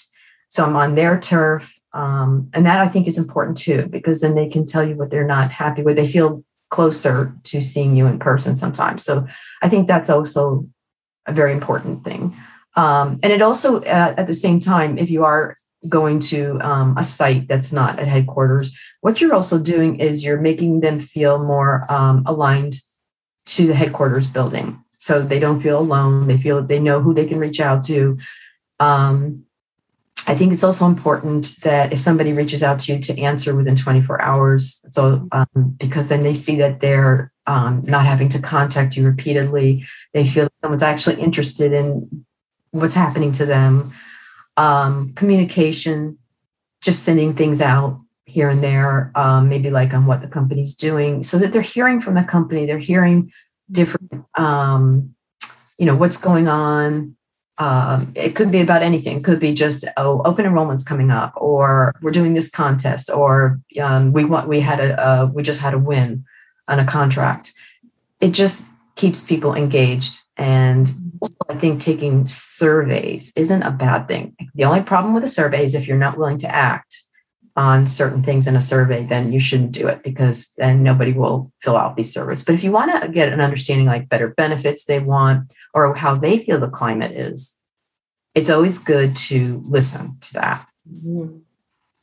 So 0.49 0.65
I'm 0.65 0.75
on 0.75 0.95
their 0.95 1.19
turf. 1.19 1.73
Um, 1.93 2.49
and 2.53 2.65
that 2.65 2.79
I 2.79 2.87
think 2.87 3.07
is 3.07 3.17
important 3.17 3.57
too, 3.57 3.87
because 3.87 4.21
then 4.21 4.35
they 4.35 4.47
can 4.47 4.65
tell 4.65 4.87
you 4.87 4.95
what 4.95 5.09
they're 5.09 5.27
not 5.27 5.51
happy 5.51 5.81
with. 5.81 5.97
They 5.97 6.07
feel 6.07 6.43
closer 6.69 7.35
to 7.43 7.61
seeing 7.61 7.95
you 7.95 8.07
in 8.07 8.17
person 8.17 8.55
sometimes. 8.55 9.03
So 9.03 9.27
I 9.61 9.69
think 9.69 9.87
that's 9.87 10.09
also 10.09 10.67
a 11.25 11.33
very 11.33 11.51
important 11.51 12.03
thing. 12.03 12.35
Um, 12.75 13.19
and 13.21 13.33
it 13.33 13.41
also, 13.41 13.81
uh, 13.81 14.13
at 14.17 14.27
the 14.27 14.33
same 14.33 14.59
time, 14.59 14.97
if 14.97 15.11
you 15.11 15.25
are 15.25 15.55
going 15.89 16.19
to 16.19 16.59
um, 16.61 16.97
a 16.97 17.03
site 17.03 17.47
that's 17.47 17.73
not 17.73 17.99
at 17.99 18.07
headquarters, 18.07 18.77
what 19.01 19.19
you're 19.19 19.35
also 19.35 19.61
doing 19.61 19.99
is 19.99 20.23
you're 20.23 20.39
making 20.39 20.79
them 20.79 21.01
feel 21.01 21.43
more 21.43 21.85
um, 21.91 22.23
aligned 22.25 22.75
to 23.47 23.67
the 23.67 23.75
headquarters 23.75 24.27
building. 24.27 24.81
So 24.91 25.21
they 25.21 25.39
don't 25.39 25.61
feel 25.61 25.79
alone. 25.79 26.27
They 26.27 26.37
feel 26.37 26.61
they 26.63 26.79
know 26.79 27.01
who 27.01 27.13
they 27.13 27.25
can 27.25 27.39
reach 27.39 27.59
out 27.59 27.83
to. 27.85 28.17
Um, 28.81 29.45
I 30.27 30.35
think 30.35 30.53
it's 30.53 30.63
also 30.63 30.85
important 30.85 31.55
that 31.63 31.93
if 31.93 31.99
somebody 31.99 32.31
reaches 32.31 32.63
out 32.63 32.79
to 32.81 32.93
you 32.93 32.99
to 32.99 33.19
answer 33.19 33.55
within 33.55 33.75
24 33.75 34.21
hours, 34.21 34.83
so 34.91 35.27
um, 35.31 35.75
because 35.79 36.07
then 36.07 36.21
they 36.21 36.33
see 36.33 36.55
that 36.57 36.79
they're 36.79 37.31
um, 37.47 37.81
not 37.85 38.05
having 38.05 38.29
to 38.29 38.41
contact 38.41 38.97
you 38.97 39.05
repeatedly, 39.05 39.85
they 40.13 40.27
feel 40.27 40.47
someone's 40.63 40.83
actually 40.83 41.21
interested 41.21 41.73
in 41.73 42.25
what's 42.71 42.95
happening 42.95 43.31
to 43.33 43.45
them. 43.45 43.91
Um, 44.57 45.13
communication, 45.13 46.17
just 46.81 47.03
sending 47.03 47.33
things 47.33 47.61
out 47.61 47.99
here 48.25 48.49
and 48.49 48.63
there, 48.63 49.11
um, 49.15 49.47
maybe 49.49 49.69
like 49.69 49.93
on 49.93 50.05
what 50.05 50.21
the 50.21 50.27
company's 50.27 50.75
doing, 50.75 51.23
so 51.23 51.37
that 51.37 51.53
they're 51.53 51.61
hearing 51.61 52.01
from 52.01 52.15
the 52.15 52.23
company, 52.23 52.65
they're 52.65 52.79
hearing 52.79 53.31
different, 53.71 54.25
um, 54.37 55.15
you 55.77 55.85
know, 55.85 55.95
what's 55.95 56.17
going 56.17 56.47
on 56.47 57.15
um, 57.61 58.11
it 58.15 58.35
could 58.35 58.51
be 58.51 58.59
about 58.59 58.81
anything. 58.81 59.17
It 59.17 59.23
could 59.23 59.39
be 59.39 59.53
just 59.53 59.85
oh, 59.95 60.23
open 60.25 60.47
enrollment's 60.47 60.83
coming 60.83 61.11
up, 61.11 61.31
or 61.35 61.93
we're 62.01 62.09
doing 62.09 62.33
this 62.33 62.49
contest, 62.49 63.11
or 63.11 63.59
um, 63.79 64.13
we 64.13 64.25
want 64.25 64.47
we 64.47 64.61
had 64.61 64.79
a 64.79 64.99
uh, 64.99 65.29
we 65.31 65.43
just 65.43 65.61
had 65.61 65.75
a 65.75 65.77
win 65.77 66.25
on 66.67 66.79
a 66.79 66.85
contract. 66.85 67.53
It 68.19 68.31
just 68.31 68.71
keeps 68.95 69.23
people 69.23 69.53
engaged, 69.53 70.21
and 70.37 70.89
I 71.49 71.53
think 71.53 71.81
taking 71.81 72.25
surveys 72.25 73.31
isn't 73.35 73.61
a 73.61 73.69
bad 73.69 74.07
thing. 74.07 74.35
The 74.55 74.65
only 74.65 74.81
problem 74.81 75.13
with 75.13 75.23
a 75.23 75.27
survey 75.27 75.63
is 75.63 75.75
if 75.75 75.87
you're 75.87 75.97
not 75.97 76.17
willing 76.17 76.39
to 76.39 76.49
act 76.49 77.03
on 77.55 77.85
certain 77.85 78.23
things 78.23 78.47
in 78.47 78.55
a 78.55 78.61
survey, 78.61 79.05
then 79.05 79.33
you 79.33 79.39
shouldn't 79.39 79.73
do 79.73 79.87
it 79.87 80.03
because 80.03 80.51
then 80.57 80.83
nobody 80.83 81.11
will 81.11 81.51
fill 81.61 81.77
out 81.77 81.95
these 81.95 82.13
surveys. 82.13 82.45
But 82.45 82.55
if 82.55 82.63
you 82.63 82.71
want 82.71 83.01
to 83.01 83.09
get 83.09 83.33
an 83.33 83.41
understanding 83.41 83.87
like 83.87 84.09
better 84.09 84.33
benefits 84.35 84.85
they 84.85 84.99
want 84.99 85.53
or 85.73 85.93
how 85.93 86.15
they 86.15 86.37
feel 86.37 86.59
the 86.59 86.69
climate 86.69 87.11
is, 87.11 87.61
it's 88.33 88.49
always 88.49 88.79
good 88.79 89.15
to 89.15 89.61
listen 89.65 90.17
to 90.21 90.33
that. 90.33 90.67
Mm-hmm. 90.89 91.39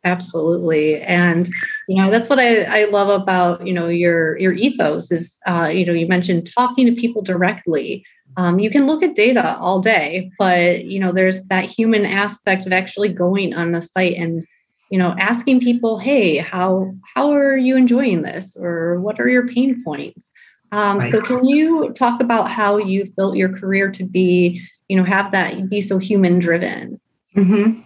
Absolutely. 0.04 1.00
And 1.02 1.50
you 1.88 1.96
know, 1.96 2.10
that's 2.10 2.28
what 2.28 2.38
I, 2.38 2.82
I 2.82 2.84
love 2.84 3.08
about, 3.08 3.66
you 3.66 3.72
know, 3.72 3.88
your 3.88 4.38
your 4.38 4.52
ethos 4.52 5.10
is 5.10 5.38
uh, 5.46 5.70
you 5.72 5.84
know, 5.84 5.92
you 5.92 6.06
mentioned 6.06 6.50
talking 6.54 6.86
to 6.86 7.00
people 7.00 7.22
directly. 7.22 8.04
Um, 8.36 8.58
you 8.60 8.70
can 8.70 8.86
look 8.86 9.02
at 9.02 9.16
data 9.16 9.56
all 9.58 9.80
day, 9.80 10.30
but 10.38 10.84
you 10.84 11.00
know, 11.00 11.12
there's 11.12 11.42
that 11.44 11.64
human 11.64 12.06
aspect 12.06 12.66
of 12.66 12.72
actually 12.72 13.08
going 13.08 13.54
on 13.54 13.72
the 13.72 13.82
site 13.82 14.16
and 14.16 14.46
you 14.90 14.98
know 14.98 15.14
asking 15.18 15.60
people 15.60 15.98
hey 15.98 16.38
how 16.38 16.94
how 17.14 17.30
are 17.30 17.56
you 17.56 17.76
enjoying 17.76 18.22
this 18.22 18.56
or 18.56 19.00
what 19.00 19.20
are 19.20 19.28
your 19.28 19.48
pain 19.48 19.82
points 19.84 20.30
um, 20.70 20.98
right. 20.98 21.10
so 21.10 21.22
can 21.22 21.46
you 21.46 21.92
talk 21.94 22.20
about 22.20 22.50
how 22.50 22.76
you've 22.76 23.14
built 23.16 23.36
your 23.36 23.56
career 23.58 23.90
to 23.90 24.04
be 24.04 24.62
you 24.88 24.96
know 24.96 25.04
have 25.04 25.32
that 25.32 25.68
be 25.68 25.80
so 25.80 25.98
human 25.98 26.38
driven 26.38 27.00
mm-hmm. 27.36 27.80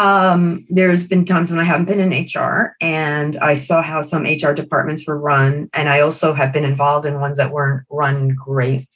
um, 0.00 0.64
there's 0.68 1.06
been 1.06 1.24
times 1.24 1.50
when 1.50 1.60
i 1.60 1.64
haven't 1.64 1.86
been 1.86 2.00
in 2.00 2.26
hr 2.34 2.76
and 2.80 3.36
i 3.38 3.54
saw 3.54 3.82
how 3.82 4.00
some 4.00 4.24
hr 4.24 4.52
departments 4.52 5.06
were 5.06 5.18
run 5.18 5.68
and 5.72 5.88
i 5.88 6.00
also 6.00 6.32
have 6.32 6.52
been 6.52 6.64
involved 6.64 7.06
in 7.06 7.20
ones 7.20 7.38
that 7.38 7.52
weren't 7.52 7.86
run 7.90 8.28
great 8.28 8.86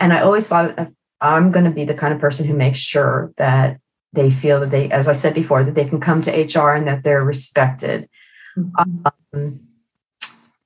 and 0.00 0.12
i 0.12 0.20
always 0.20 0.48
thought 0.48 0.76
i'm 1.20 1.50
going 1.50 1.64
to 1.64 1.70
be 1.70 1.84
the 1.84 1.94
kind 1.94 2.12
of 2.12 2.20
person 2.20 2.46
who 2.46 2.54
makes 2.54 2.78
sure 2.78 3.32
that 3.36 3.78
they 4.14 4.30
feel 4.30 4.60
that 4.60 4.70
they, 4.70 4.90
as 4.90 5.08
I 5.08 5.12
said 5.12 5.34
before, 5.34 5.64
that 5.64 5.74
they 5.74 5.84
can 5.84 6.00
come 6.00 6.22
to 6.22 6.30
HR 6.30 6.70
and 6.70 6.86
that 6.86 7.02
they're 7.02 7.24
respected. 7.24 8.08
Mm-hmm. 8.56 9.06
Um, 9.34 9.60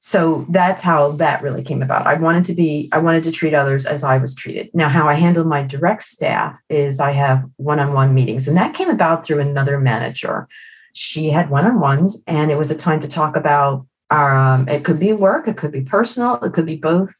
so 0.00 0.46
that's 0.48 0.82
how 0.82 1.12
that 1.12 1.42
really 1.42 1.62
came 1.62 1.82
about. 1.82 2.06
I 2.06 2.14
wanted 2.14 2.44
to 2.46 2.54
be, 2.54 2.88
I 2.92 2.98
wanted 2.98 3.24
to 3.24 3.32
treat 3.32 3.52
others 3.52 3.84
as 3.84 4.04
I 4.04 4.18
was 4.18 4.34
treated. 4.34 4.70
Now, 4.72 4.88
how 4.88 5.08
I 5.08 5.14
handle 5.14 5.44
my 5.44 5.62
direct 5.62 6.04
staff 6.04 6.56
is 6.70 7.00
I 7.00 7.12
have 7.12 7.44
one 7.56 7.80
on 7.80 7.92
one 7.92 8.14
meetings, 8.14 8.48
and 8.48 8.56
that 8.56 8.74
came 8.74 8.88
about 8.88 9.26
through 9.26 9.40
another 9.40 9.78
manager. 9.78 10.48
She 10.92 11.30
had 11.30 11.50
one 11.50 11.66
on 11.66 11.80
ones, 11.80 12.22
and 12.26 12.50
it 12.50 12.56
was 12.56 12.70
a 12.70 12.76
time 12.76 13.00
to 13.00 13.08
talk 13.08 13.36
about 13.36 13.86
um, 14.10 14.66
it 14.68 14.84
could 14.84 14.98
be 14.98 15.12
work, 15.12 15.48
it 15.48 15.56
could 15.56 15.72
be 15.72 15.82
personal, 15.82 16.36
it 16.36 16.54
could 16.54 16.66
be 16.66 16.76
both. 16.76 17.14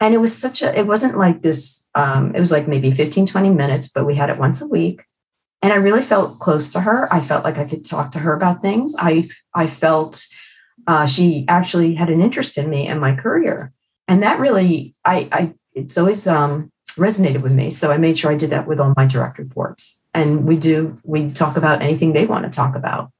And 0.00 0.14
it 0.14 0.18
was 0.18 0.36
such 0.36 0.62
a, 0.62 0.78
it 0.78 0.86
wasn't 0.86 1.16
like 1.16 1.42
this, 1.42 1.88
um, 1.94 2.34
it 2.34 2.40
was 2.40 2.52
like 2.52 2.68
maybe 2.68 2.90
15, 2.90 3.26
20 3.26 3.50
minutes, 3.50 3.88
but 3.88 4.04
we 4.04 4.14
had 4.14 4.30
it 4.30 4.38
once 4.38 4.60
a 4.60 4.68
week 4.68 5.02
and 5.62 5.72
I 5.72 5.76
really 5.76 6.02
felt 6.02 6.38
close 6.38 6.72
to 6.72 6.80
her. 6.80 7.12
I 7.12 7.20
felt 7.20 7.44
like 7.44 7.58
I 7.58 7.64
could 7.64 7.84
talk 7.84 8.12
to 8.12 8.18
her 8.18 8.34
about 8.34 8.62
things. 8.62 8.94
I 8.98 9.28
I 9.54 9.66
felt 9.66 10.26
uh, 10.86 11.06
she 11.06 11.44
actually 11.48 11.94
had 11.94 12.10
an 12.10 12.20
interest 12.20 12.56
in 12.58 12.70
me 12.70 12.86
and 12.86 13.00
my 13.00 13.14
career, 13.14 13.72
and 14.08 14.22
that 14.22 14.40
really 14.40 14.94
I, 15.04 15.28
I 15.32 15.54
it's 15.74 15.98
always 15.98 16.26
um, 16.26 16.70
resonated 16.96 17.42
with 17.42 17.54
me. 17.54 17.70
So 17.70 17.90
I 17.90 17.98
made 17.98 18.18
sure 18.18 18.32
I 18.32 18.36
did 18.36 18.50
that 18.50 18.66
with 18.66 18.80
all 18.80 18.94
my 18.96 19.06
direct 19.06 19.38
reports, 19.38 20.06
and 20.14 20.46
we 20.46 20.58
do 20.58 20.96
we 21.04 21.30
talk 21.30 21.56
about 21.56 21.82
anything 21.82 22.12
they 22.12 22.26
want 22.26 22.44
to 22.44 22.50
talk 22.50 22.74
about, 22.74 23.10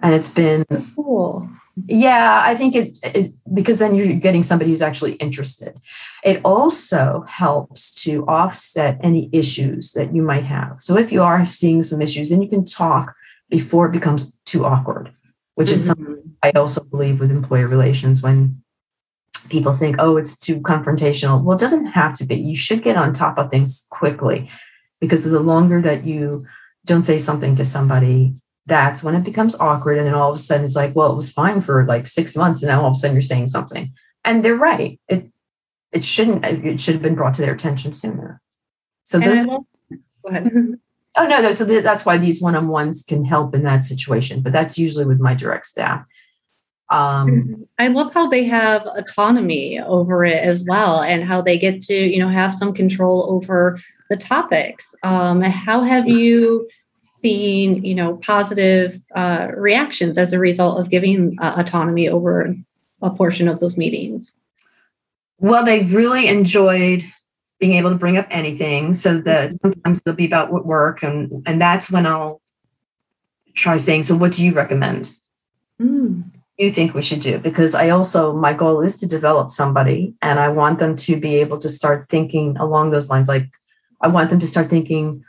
and 0.00 0.14
it's 0.14 0.32
been 0.32 0.64
cool. 0.94 1.48
Yeah, 1.86 2.42
I 2.44 2.54
think 2.54 2.74
it, 2.74 2.98
it, 3.02 3.32
because 3.52 3.78
then 3.78 3.94
you're 3.94 4.14
getting 4.14 4.42
somebody 4.42 4.70
who's 4.70 4.82
actually 4.82 5.12
interested. 5.14 5.78
It 6.24 6.40
also 6.44 7.24
helps 7.28 7.94
to 8.02 8.26
offset 8.26 8.98
any 9.02 9.28
issues 9.32 9.92
that 9.92 10.14
you 10.14 10.22
might 10.22 10.44
have. 10.44 10.78
So 10.80 10.96
if 10.96 11.12
you 11.12 11.22
are 11.22 11.46
seeing 11.46 11.82
some 11.82 12.00
issues, 12.00 12.30
then 12.30 12.42
you 12.42 12.48
can 12.48 12.64
talk 12.64 13.14
before 13.50 13.86
it 13.86 13.92
becomes 13.92 14.40
too 14.46 14.64
awkward, 14.64 15.12
which 15.54 15.68
mm-hmm. 15.68 15.74
is 15.74 15.86
something 15.86 16.36
I 16.42 16.50
also 16.52 16.84
believe 16.84 17.20
with 17.20 17.30
employer 17.30 17.66
relations 17.66 18.22
when 18.22 18.62
people 19.48 19.74
think, 19.74 19.96
oh, 19.98 20.16
it's 20.16 20.38
too 20.38 20.60
confrontational. 20.60 21.42
Well, 21.42 21.56
it 21.56 21.60
doesn't 21.60 21.86
have 21.86 22.14
to 22.14 22.26
be. 22.26 22.36
You 22.36 22.56
should 22.56 22.82
get 22.82 22.96
on 22.96 23.12
top 23.12 23.38
of 23.38 23.50
things 23.50 23.86
quickly 23.90 24.48
because 25.00 25.24
the 25.24 25.40
longer 25.40 25.80
that 25.82 26.04
you 26.04 26.46
don't 26.84 27.02
say 27.02 27.18
something 27.18 27.56
to 27.56 27.64
somebody, 27.64 28.34
that's 28.68 29.02
when 29.02 29.14
it 29.14 29.24
becomes 29.24 29.58
awkward. 29.58 29.98
And 29.98 30.06
then 30.06 30.14
all 30.14 30.30
of 30.30 30.36
a 30.36 30.38
sudden 30.38 30.66
it's 30.66 30.76
like, 30.76 30.94
well, 30.94 31.10
it 31.10 31.16
was 31.16 31.32
fine 31.32 31.60
for 31.60 31.84
like 31.86 32.06
six 32.06 32.36
months. 32.36 32.62
And 32.62 32.68
now 32.68 32.82
all 32.82 32.88
of 32.88 32.92
a 32.92 32.96
sudden 32.96 33.16
you're 33.16 33.22
saying 33.22 33.48
something. 33.48 33.92
And 34.24 34.44
they're 34.44 34.54
right. 34.54 35.00
It 35.08 35.30
it 35.90 36.04
shouldn't 36.04 36.44
it 36.44 36.80
should 36.80 36.94
have 36.94 37.02
been 37.02 37.14
brought 37.14 37.34
to 37.34 37.42
their 37.42 37.54
attention 37.54 37.92
sooner. 37.92 38.40
So 39.04 39.18
there's 39.18 39.46
love. 39.46 39.64
Oh 41.16 41.26
no, 41.26 41.42
no. 41.42 41.52
So 41.52 41.64
that's 41.64 42.06
why 42.06 42.16
these 42.16 42.40
one-on-ones 42.40 43.02
can 43.02 43.24
help 43.24 43.52
in 43.52 43.64
that 43.64 43.84
situation. 43.84 44.40
But 44.40 44.52
that's 44.52 44.78
usually 44.78 45.04
with 45.04 45.18
my 45.18 45.34
direct 45.34 45.66
staff. 45.66 46.06
Um, 46.90 47.66
I 47.78 47.88
love 47.88 48.14
how 48.14 48.28
they 48.28 48.44
have 48.44 48.86
autonomy 48.86 49.80
over 49.80 50.24
it 50.24 50.40
as 50.40 50.64
well, 50.68 51.02
and 51.02 51.24
how 51.24 51.42
they 51.42 51.58
get 51.58 51.82
to 51.82 51.94
you 51.94 52.20
know 52.20 52.28
have 52.28 52.54
some 52.54 52.72
control 52.72 53.32
over 53.32 53.80
the 54.10 54.16
topics. 54.16 54.94
Um, 55.02 55.42
how 55.42 55.82
have 55.82 56.06
you 56.06 56.68
seeing 57.22 57.84
you 57.84 57.94
know 57.94 58.16
positive 58.18 59.00
uh, 59.14 59.48
reactions 59.56 60.18
as 60.18 60.32
a 60.32 60.38
result 60.38 60.80
of 60.80 60.90
giving 60.90 61.36
uh, 61.40 61.54
autonomy 61.56 62.08
over 62.08 62.54
a 63.02 63.10
portion 63.10 63.48
of 63.48 63.60
those 63.60 63.76
meetings. 63.76 64.34
Well 65.38 65.64
they've 65.64 65.92
really 65.92 66.28
enjoyed 66.28 67.04
being 67.58 67.74
able 67.74 67.90
to 67.90 67.96
bring 67.96 68.16
up 68.16 68.26
anything. 68.30 68.94
So 68.94 69.18
that 69.22 69.60
sometimes 69.60 70.00
they'll 70.00 70.14
be 70.14 70.26
about 70.26 70.52
what 70.52 70.66
work 70.66 71.02
and 71.02 71.42
and 71.46 71.60
that's 71.60 71.90
when 71.90 72.06
i'll 72.06 72.40
try 73.54 73.76
saying 73.76 74.04
so 74.04 74.16
what 74.16 74.32
do 74.32 74.44
you 74.44 74.52
recommend? 74.52 75.10
Mm. 75.80 76.24
you 76.56 76.70
think 76.70 76.94
we 76.94 77.02
should 77.02 77.20
do? 77.20 77.38
Because 77.38 77.74
i 77.74 77.90
also 77.90 78.32
my 78.32 78.52
goal 78.52 78.80
is 78.80 78.96
to 78.98 79.06
develop 79.06 79.50
somebody 79.50 80.14
and 80.22 80.38
i 80.38 80.48
want 80.48 80.78
them 80.78 80.96
to 80.96 81.18
be 81.18 81.36
able 81.36 81.58
to 81.58 81.68
start 81.68 82.08
thinking 82.08 82.56
along 82.56 82.90
those 82.90 83.10
lines. 83.10 83.28
Like 83.28 83.48
i 84.00 84.08
want 84.08 84.30
them 84.30 84.40
to 84.40 84.46
start 84.46 84.70
thinking 84.70 85.24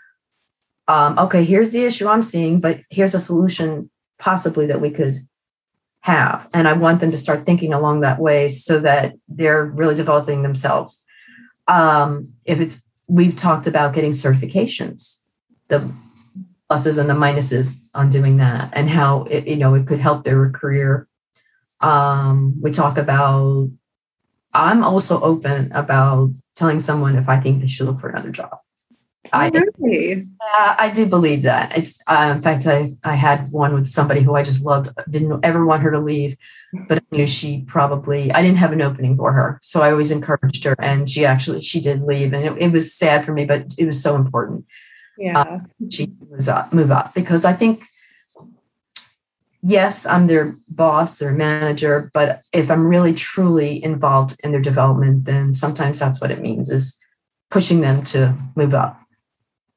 um, 0.89 1.19
okay, 1.19 1.43
here's 1.43 1.72
the 1.72 1.86
issue 1.86 2.08
I'm 2.08 2.24
seeing, 2.24 2.60
but 2.60 2.81
here's 2.89 3.13
a 3.13 3.19
solution 3.19 3.91
possibly 4.17 4.65
that 4.65 4.81
we 4.81 4.89
could 4.89 5.19
have. 6.00 6.50
And 6.51 6.67
I 6.67 6.74
want 6.74 7.00
them 7.00 7.12
to 7.12 7.17
start 7.17 7.46
thinking 7.46 7.74
along 7.74 8.01
that 8.01 8.19
way 8.19 8.50
so 8.50 8.79
that 8.79 9.13
they're 9.27 9.65
really 9.65 9.93
developing 9.93 10.41
themselves. 10.41 11.05
Um, 11.67 12.34
if 12.43 12.60
it's, 12.60 12.89
we've 13.08 13.36
talked 13.36 13.67
about 13.67 13.93
getting 13.93 14.13
certifications, 14.13 15.25
the 15.67 15.93
pluses 16.72 16.98
and 16.98 17.08
the 17.08 17.13
minuses 17.13 17.81
on 17.93 18.10
doing 18.10 18.38
that, 18.38 18.72
and 18.74 18.89
how 18.89 19.25
it, 19.25 19.48
you 19.48 19.58
know, 19.58 19.75
it 19.75 19.86
could 19.86 20.00
help 20.00 20.24
their 20.24 20.50
career. 20.50 21.08
Um, 21.81 22.60
we 22.60 22.72
talk 22.72 22.98
about, 22.98 23.69
I'm 24.55 24.84
also 24.84 25.22
open 25.22 25.72
about 25.72 26.31
telling 26.55 26.79
someone 26.79 27.15
if 27.15 27.29
I 27.29 27.39
think 27.39 27.62
they 27.62 27.67
should 27.67 27.86
look 27.86 28.00
for 28.01 28.10
another 28.10 28.31
job. 28.31 28.58
I, 29.33 29.51
oh, 29.53 29.62
really? 29.77 30.27
Uh, 30.41 30.75
I 30.77 30.89
do 30.89 31.05
believe 31.05 31.43
that. 31.43 31.77
It's 31.77 32.01
uh, 32.07 32.33
in 32.36 32.41
fact, 32.41 32.65
I 32.67 32.93
I 33.03 33.15
had 33.15 33.51
one 33.51 33.74
with 33.74 33.88
somebody 33.88 34.21
who 34.21 34.36
I 34.36 34.43
just 34.43 34.63
loved. 34.63 34.89
Didn't 35.09 35.39
ever 35.43 35.65
want 35.65 35.83
her 35.83 35.91
to 35.91 36.00
leave, 36.00 36.38
but 36.88 37.00
I 37.00 37.15
knew 37.15 37.27
she 37.27 37.63
probably. 37.67 38.31
I 38.31 38.41
didn't 38.41 38.57
have 38.57 38.71
an 38.71 38.81
opening 38.81 39.15
for 39.15 39.33
her, 39.33 39.59
so 39.62 39.81
I 39.81 39.91
always 39.91 40.12
encouraged 40.12 40.63
her, 40.63 40.75
and 40.79 41.09
she 41.09 41.25
actually 41.25 41.62
she 41.62 41.79
did 41.79 42.01
leave, 42.01 42.33
and 42.33 42.45
it, 42.45 42.57
it 42.57 42.71
was 42.71 42.93
sad 42.93 43.25
for 43.25 43.33
me, 43.33 43.45
but 43.45 43.74
it 43.77 43.86
was 43.86 44.01
so 44.01 44.15
important. 44.15 44.65
Yeah, 45.17 45.39
uh, 45.39 45.59
she 45.89 46.12
moves 46.29 46.48
up, 46.48 46.74
move 46.74 46.91
up 46.91 47.13
because 47.13 47.45
I 47.45 47.53
think. 47.53 47.83
Yes, 49.62 50.05
I'm 50.05 50.27
their 50.27 50.55
boss, 50.69 51.19
their 51.19 51.33
manager, 51.33 52.09
but 52.13 52.43
if 52.53 52.71
I'm 52.71 52.88
really 52.88 53.13
truly 53.13 53.83
involved 53.83 54.38
in 54.41 54.53
their 54.53 54.62
development, 54.62 55.25
then 55.25 55.53
sometimes 55.53 56.00
that's 56.00 56.21
what 56.21 56.31
it 56.31 56.39
means 56.39 56.69
is 56.69 56.98
pushing 57.51 57.81
them 57.81 58.03
to 58.05 58.33
move 58.55 58.74
up. 58.74 59.01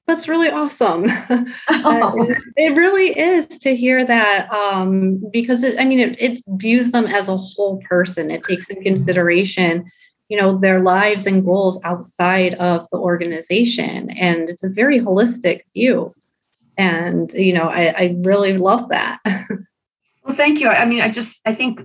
That's 0.06 0.28
really 0.28 0.50
awesome. 0.50 1.06
Oh. 1.84 2.22
uh, 2.30 2.34
it 2.56 2.76
really 2.76 3.18
is 3.18 3.46
to 3.46 3.74
hear 3.74 4.04
that 4.04 4.52
um, 4.52 5.22
because 5.32 5.62
it, 5.62 5.78
I 5.80 5.84
mean, 5.84 5.98
it, 5.98 6.20
it 6.20 6.40
views 6.48 6.90
them 6.90 7.06
as 7.06 7.28
a 7.28 7.36
whole 7.36 7.80
person. 7.88 8.30
It 8.30 8.44
takes 8.44 8.68
in 8.68 8.82
consideration, 8.82 9.90
you 10.28 10.40
know, 10.40 10.58
their 10.58 10.80
lives 10.80 11.26
and 11.26 11.44
goals 11.44 11.80
outside 11.84 12.54
of 12.54 12.86
the 12.92 12.98
organization, 12.98 14.10
and 14.10 14.48
it's 14.50 14.62
a 14.62 14.68
very 14.68 15.00
holistic 15.00 15.62
view. 15.74 16.14
And 16.76 17.32
you 17.32 17.52
know, 17.52 17.68
I, 17.68 17.86
I 17.96 18.16
really 18.18 18.56
love 18.58 18.88
that. 18.90 19.20
well, 19.24 20.36
thank 20.36 20.60
you. 20.60 20.68
I 20.68 20.84
mean, 20.84 21.00
I 21.00 21.10
just 21.10 21.40
I 21.46 21.54
think 21.54 21.80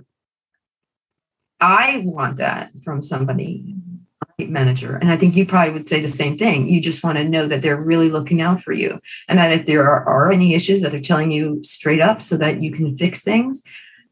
I 1.60 2.02
want 2.04 2.36
that 2.36 2.70
from 2.84 3.02
somebody 3.02 3.74
manager. 4.46 4.96
And 4.96 5.10
I 5.10 5.16
think 5.16 5.34
you 5.34 5.44
probably 5.44 5.72
would 5.72 5.88
say 5.88 6.00
the 6.00 6.08
same 6.08 6.38
thing. 6.38 6.68
You 6.68 6.80
just 6.80 7.02
want 7.02 7.18
to 7.18 7.24
know 7.28 7.48
that 7.48 7.60
they're 7.60 7.80
really 7.80 8.08
looking 8.08 8.40
out 8.40 8.62
for 8.62 8.72
you 8.72 9.00
and 9.28 9.38
that 9.38 9.52
if 9.52 9.66
there 9.66 9.82
are, 9.82 10.04
are, 10.04 10.30
any 10.30 10.54
issues 10.54 10.82
that 10.82 10.92
they're 10.92 11.00
telling 11.00 11.32
you 11.32 11.60
straight 11.64 12.00
up 12.00 12.22
so 12.22 12.36
that 12.36 12.62
you 12.62 12.70
can 12.70 12.96
fix 12.96 13.24
things 13.24 13.64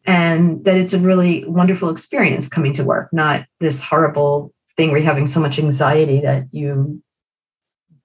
and 0.04 0.64
that 0.64 0.76
it's 0.76 0.92
a 0.92 0.98
really 0.98 1.44
wonderful 1.44 1.90
experience 1.90 2.48
coming 2.48 2.72
to 2.72 2.84
work, 2.84 3.12
not 3.12 3.46
this 3.60 3.82
horrible 3.82 4.52
thing 4.76 4.90
where 4.90 4.98
you're 4.98 5.06
having 5.06 5.28
so 5.28 5.38
much 5.38 5.60
anxiety 5.60 6.20
that 6.20 6.46
you 6.50 7.00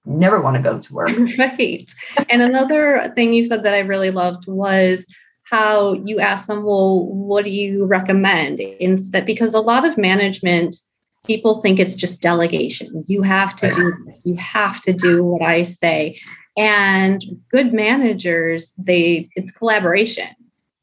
never 0.05 0.41
want 0.41 0.57
to 0.57 0.61
go 0.61 0.77
to 0.77 0.93
work. 0.93 1.11
Right. 1.37 1.89
and 2.29 2.41
another 2.41 3.11
thing 3.15 3.33
you 3.33 3.43
said 3.43 3.63
that 3.63 3.73
I 3.73 3.79
really 3.79 4.11
loved 4.11 4.47
was 4.47 5.07
how 5.43 5.93
you 5.93 6.19
asked 6.19 6.47
them, 6.47 6.63
well, 6.63 7.05
what 7.07 7.45
do 7.45 7.51
you 7.51 7.85
recommend 7.85 8.59
instead? 8.59 9.25
Because 9.25 9.55
a 9.55 9.59
lot 9.59 9.85
of 9.85 9.97
management 9.97 10.77
people 11.25 11.61
think 11.61 11.79
it's 11.79 11.95
just 11.95 12.21
delegation. 12.21 13.03
You 13.07 13.21
have 13.21 13.55
to 13.57 13.71
do 13.71 13.93
this. 14.05 14.25
You 14.25 14.35
have 14.35 14.81
to 14.83 14.93
do 14.93 15.23
what 15.23 15.41
I 15.41 15.63
say. 15.63 16.19
And 16.57 17.23
good 17.51 17.73
managers, 17.73 18.73
they 18.77 19.29
it's 19.35 19.51
collaboration. 19.51 20.29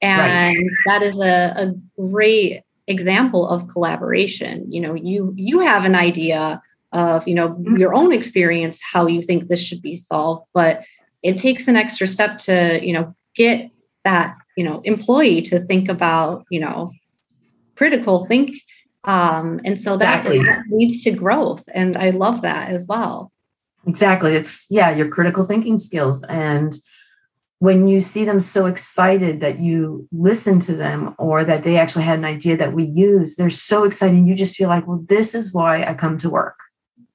And 0.00 0.57
right. 0.57 0.66
that 0.87 1.02
is 1.02 1.21
a, 1.21 1.52
a 1.57 1.75
great 2.00 2.62
example 2.87 3.49
of 3.49 3.68
collaboration. 3.68 4.71
You 4.71 4.80
know, 4.80 4.95
you 4.95 5.35
you 5.37 5.61
have 5.61 5.85
an 5.85 5.95
idea 5.95 6.62
of, 6.92 7.28
you 7.28 7.35
know, 7.35 7.50
mm-hmm. 7.50 7.76
your 7.76 7.95
own 7.95 8.12
experience, 8.12 8.80
how 8.83 9.07
you 9.07 9.21
think 9.21 9.49
this 9.49 9.61
should 9.61 9.83
be 9.83 9.97
solved, 9.97 10.45
but 10.54 10.85
it 11.23 11.37
takes 11.37 11.68
an 11.68 11.76
extra 11.76 12.07
step 12.07 12.38
to, 12.38 12.80
you 12.83 12.92
know, 12.92 13.14
get 13.35 13.71
that, 14.04 14.37
you 14.57 14.64
know, 14.64 14.80
employee 14.85 15.42
to 15.42 15.61
think 15.61 15.88
about, 15.88 16.45
you 16.50 16.61
know, 16.61 16.92
critical 17.76 18.25
think 18.25 18.57
um, 19.05 19.61
and 19.64 19.78
so 19.78 19.97
that, 19.97 20.26
exactly. 20.26 20.43
that 20.43 20.64
leads 20.71 21.02
to 21.05 21.11
growth. 21.12 21.64
And 21.75 21.97
I 21.97 22.11
love 22.11 22.43
that 22.43 22.71
as 22.71 22.87
well. 22.87 23.33
Exactly. 23.87 24.35
It's, 24.35 24.67
yeah, 24.71 24.95
your 24.95 25.09
critical 25.09 25.45
thinking 25.45 25.78
skills. 25.78 26.23
And 26.25 26.75
when 27.61 27.88
you 27.88 28.00
see 28.00 28.25
them 28.25 28.40
so 28.40 28.67
excited 28.67 29.40
that 29.40 29.59
you 29.61 30.07
listen 30.12 30.61
to 30.61 30.76
them 30.76 31.14
or 31.19 31.45
that 31.45 31.64
they 31.64 31.76
actually 31.76 32.05
had 32.05 32.19
an 32.19 32.25
idea 32.25 32.57
that 32.57 32.73
we 32.73 32.85
use, 32.85 33.37
they're 33.37 33.50
so 33.50 33.85
excited. 33.85 34.26
You 34.26 34.35
just 34.35 34.57
feel 34.57 34.69
like, 34.69 34.87
well, 34.87 35.05
this 35.09 35.35
is 35.35 35.55
why 35.55 35.85
I 35.85 35.95
come 35.95 36.19
to 36.19 36.31
work. 36.31 36.57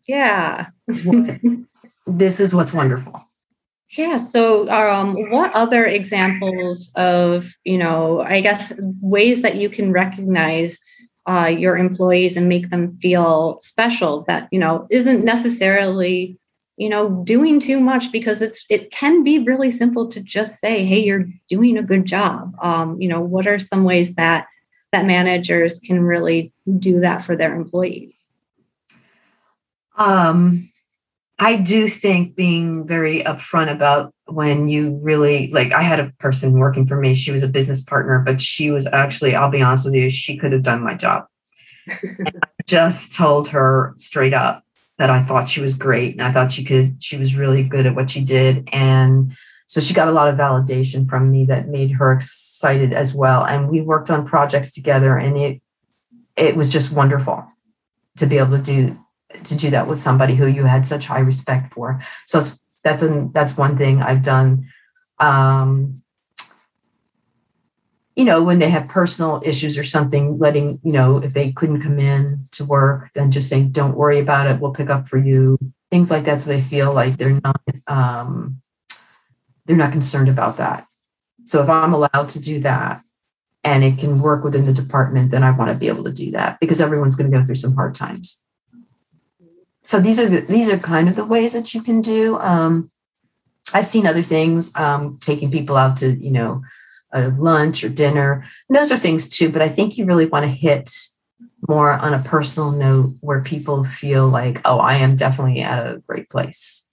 Yeah. 0.07 0.67
this 2.07 2.39
is 2.39 2.55
what's 2.55 2.73
wonderful. 2.73 3.23
Yeah. 3.91 4.17
So, 4.17 4.67
um, 4.69 5.15
what 5.29 5.53
other 5.53 5.85
examples 5.85 6.91
of, 6.95 7.53
you 7.63 7.77
know, 7.77 8.21
I 8.21 8.41
guess 8.41 8.73
ways 9.01 9.43
that 9.43 9.55
you 9.55 9.69
can 9.69 9.91
recognize 9.91 10.79
uh, 11.25 11.47
your 11.47 11.77
employees 11.77 12.35
and 12.35 12.49
make 12.49 12.69
them 12.69 12.97
feel 12.97 13.59
special 13.61 14.23
that 14.27 14.47
you 14.51 14.59
know 14.59 14.87
isn't 14.89 15.23
necessarily 15.23 16.37
you 16.77 16.89
know 16.89 17.23
doing 17.23 17.59
too 17.59 17.79
much 17.79 18.11
because 18.11 18.41
it's 18.41 18.65
it 18.69 18.91
can 18.91 19.23
be 19.23 19.39
really 19.39 19.71
simple 19.71 20.07
to 20.09 20.21
just 20.21 20.59
say 20.59 20.85
hey 20.85 20.99
you're 20.99 21.25
doing 21.49 21.77
a 21.77 21.83
good 21.83 22.05
job. 22.05 22.53
Um, 22.61 22.99
you 23.01 23.07
know 23.07 23.21
what 23.21 23.47
are 23.47 23.59
some 23.59 23.83
ways 23.83 24.15
that 24.15 24.47
that 24.91 25.05
managers 25.05 25.79
can 25.79 26.03
really 26.03 26.53
do 26.77 26.99
that 26.99 27.23
for 27.23 27.35
their 27.35 27.55
employees? 27.55 28.25
Um 29.97 30.69
I 31.43 31.57
do 31.57 31.89
think 31.89 32.37
being 32.37 32.87
very 32.87 33.21
upfront 33.21 33.69
about 33.69 34.13
when 34.27 34.69
you 34.69 34.97
really 35.01 35.49
like 35.51 35.73
I 35.73 35.83
had 35.83 35.99
a 35.99 36.09
person 36.17 36.57
working 36.57 36.87
for 36.87 36.95
me, 36.95 37.15
she 37.15 37.31
was 37.31 37.43
a 37.43 37.49
business 37.49 37.83
partner, 37.83 38.19
but 38.19 38.39
she 38.39 38.71
was 38.71 38.87
actually, 38.87 39.35
I'll 39.35 39.51
be 39.51 39.61
honest 39.61 39.83
with 39.83 39.93
you, 39.93 40.09
she 40.09 40.37
could 40.37 40.53
have 40.53 40.63
done 40.63 40.81
my 40.81 40.93
job. 40.93 41.25
I 41.89 42.31
just 42.65 43.17
told 43.17 43.49
her 43.49 43.93
straight 43.97 44.33
up 44.33 44.63
that 44.97 45.09
I 45.09 45.21
thought 45.21 45.49
she 45.49 45.59
was 45.59 45.75
great 45.75 46.13
and 46.13 46.21
I 46.21 46.31
thought 46.31 46.53
she 46.53 46.63
could, 46.63 47.03
she 47.03 47.17
was 47.17 47.35
really 47.35 47.63
good 47.63 47.85
at 47.87 47.93
what 47.95 48.11
she 48.11 48.23
did. 48.23 48.69
And 48.71 49.35
so 49.67 49.81
she 49.81 49.93
got 49.93 50.07
a 50.07 50.13
lot 50.13 50.29
of 50.29 50.39
validation 50.39 51.09
from 51.09 51.29
me 51.29 51.43
that 51.47 51.67
made 51.67 51.91
her 51.91 52.13
excited 52.13 52.93
as 52.93 53.13
well. 53.13 53.43
And 53.43 53.67
we 53.67 53.81
worked 53.81 54.09
on 54.09 54.25
projects 54.25 54.71
together 54.71 55.17
and 55.17 55.37
it 55.37 55.61
it 56.37 56.55
was 56.55 56.69
just 56.69 56.95
wonderful 56.95 57.45
to 58.15 58.27
be 58.27 58.37
able 58.37 58.57
to 58.57 58.63
do 58.63 59.02
to 59.43 59.57
do 59.57 59.69
that 59.71 59.87
with 59.87 59.99
somebody 59.99 60.35
who 60.35 60.47
you 60.47 60.65
had 60.65 60.85
such 60.85 61.07
high 61.07 61.19
respect 61.19 61.73
for. 61.73 61.99
So 62.25 62.39
it's 62.39 62.59
that's 62.83 63.03
a 63.03 63.29
that's 63.33 63.57
one 63.57 63.77
thing 63.77 64.01
I've 64.01 64.23
done. 64.23 64.67
Um, 65.19 65.95
you 68.15 68.25
know, 68.25 68.43
when 68.43 68.59
they 68.59 68.69
have 68.69 68.87
personal 68.87 69.41
issues 69.43 69.77
or 69.77 69.83
something, 69.83 70.37
letting 70.37 70.79
you 70.83 70.91
know 70.91 71.17
if 71.17 71.33
they 71.33 71.51
couldn't 71.51 71.81
come 71.81 71.99
in 71.99 72.45
to 72.51 72.65
work, 72.65 73.09
then 73.13 73.31
just 73.31 73.49
saying, 73.49 73.71
"Don't 73.71 73.97
worry 73.97 74.19
about 74.19 74.49
it. 74.49 74.59
We'll 74.59 74.73
pick 74.73 74.89
up 74.89 75.07
for 75.07 75.17
you." 75.17 75.57
Things 75.89 76.11
like 76.11 76.25
that, 76.25 76.41
so 76.41 76.49
they 76.49 76.61
feel 76.61 76.93
like 76.93 77.17
they're 77.17 77.39
not 77.43 77.61
um, 77.87 78.61
they're 79.65 79.77
not 79.77 79.91
concerned 79.91 80.29
about 80.29 80.57
that. 80.57 80.87
So 81.45 81.61
if 81.63 81.69
I'm 81.69 81.93
allowed 81.93 82.29
to 82.29 82.41
do 82.41 82.59
that, 82.59 83.01
and 83.63 83.83
it 83.83 83.97
can 83.97 84.21
work 84.21 84.43
within 84.43 84.65
the 84.65 84.73
department, 84.73 85.31
then 85.31 85.43
I 85.43 85.51
want 85.51 85.71
to 85.71 85.77
be 85.77 85.87
able 85.87 86.03
to 86.03 86.11
do 86.11 86.31
that 86.31 86.59
because 86.59 86.81
everyone's 86.81 87.15
going 87.15 87.31
to 87.31 87.37
go 87.37 87.45
through 87.45 87.55
some 87.55 87.75
hard 87.75 87.95
times 87.95 88.43
so 89.83 89.99
these 89.99 90.19
are 90.19 90.27
the, 90.27 90.41
these 90.41 90.69
are 90.69 90.77
kind 90.77 91.09
of 91.09 91.15
the 91.15 91.25
ways 91.25 91.53
that 91.53 91.73
you 91.73 91.81
can 91.81 92.01
do. 92.01 92.37
Um, 92.39 92.89
I've 93.73 93.87
seen 93.87 94.05
other 94.05 94.23
things, 94.23 94.75
um, 94.75 95.17
taking 95.21 95.51
people 95.51 95.77
out 95.77 95.97
to 95.97 96.15
you 96.15 96.31
know 96.31 96.63
a 97.13 97.29
lunch 97.29 97.83
or 97.83 97.89
dinner. 97.89 98.45
And 98.67 98.75
those 98.75 98.91
are 98.91 98.97
things 98.97 99.29
too, 99.29 99.51
but 99.51 99.61
I 99.61 99.69
think 99.69 99.97
you 99.97 100.05
really 100.05 100.25
want 100.25 100.43
to 100.43 100.51
hit 100.51 100.91
more 101.67 101.91
on 101.91 102.13
a 102.13 102.23
personal 102.23 102.71
note 102.71 103.15
where 103.21 103.41
people 103.41 103.85
feel 103.85 104.27
like, 104.27 104.59
oh, 104.65 104.79
I 104.79 104.95
am 104.95 105.15
definitely 105.15 105.61
at 105.61 105.85
a 105.85 106.03
great 106.07 106.29
place. 106.29 106.85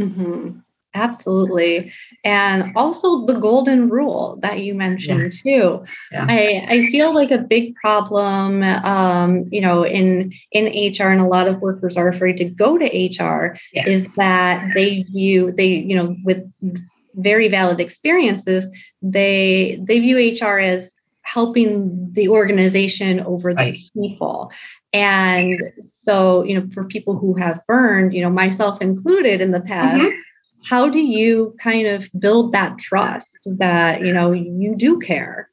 Mm-hmm. 0.00 0.60
Absolutely. 0.94 1.92
And 2.24 2.72
also 2.74 3.24
the 3.24 3.38
golden 3.38 3.88
rule 3.88 4.38
that 4.42 4.60
you 4.60 4.74
mentioned 4.74 5.32
yeah. 5.44 5.60
too. 5.60 5.84
Yeah. 6.10 6.26
I, 6.28 6.66
I 6.68 6.86
feel 6.90 7.14
like 7.14 7.30
a 7.30 7.38
big 7.38 7.74
problem, 7.76 8.62
um, 8.62 9.48
you 9.50 9.60
know, 9.60 9.84
in, 9.84 10.32
in 10.50 10.66
HR 10.66 11.08
and 11.10 11.20
a 11.20 11.26
lot 11.26 11.46
of 11.46 11.60
workers 11.60 11.96
are 11.96 12.08
afraid 12.08 12.36
to 12.38 12.44
go 12.44 12.76
to 12.76 12.84
HR 12.84 13.56
yes. 13.72 13.86
is 13.86 14.14
that 14.14 14.72
they 14.74 15.04
view, 15.04 15.52
they, 15.52 15.68
you 15.68 15.94
know, 15.94 16.16
with 16.24 16.44
very 17.14 17.48
valid 17.48 17.78
experiences, 17.78 18.66
they, 19.00 19.78
they 19.82 20.00
view 20.00 20.36
HR 20.40 20.58
as 20.58 20.92
helping 21.22 22.12
the 22.12 22.28
organization 22.28 23.20
over 23.20 23.54
the 23.54 23.56
right. 23.56 23.78
people. 23.94 24.50
And 24.92 25.60
so, 25.80 26.42
you 26.42 26.58
know, 26.58 26.66
for 26.72 26.84
people 26.84 27.16
who 27.16 27.34
have 27.34 27.60
burned, 27.68 28.12
you 28.12 28.22
know, 28.22 28.30
myself 28.30 28.82
included 28.82 29.40
in 29.40 29.52
the 29.52 29.60
past, 29.60 30.02
mm-hmm 30.02 30.20
how 30.64 30.88
do 30.88 31.00
you 31.00 31.56
kind 31.60 31.86
of 31.86 32.08
build 32.18 32.52
that 32.52 32.78
trust 32.78 33.48
that 33.58 34.02
you 34.02 34.12
know 34.12 34.32
you 34.32 34.76
do 34.76 34.98
care? 34.98 35.50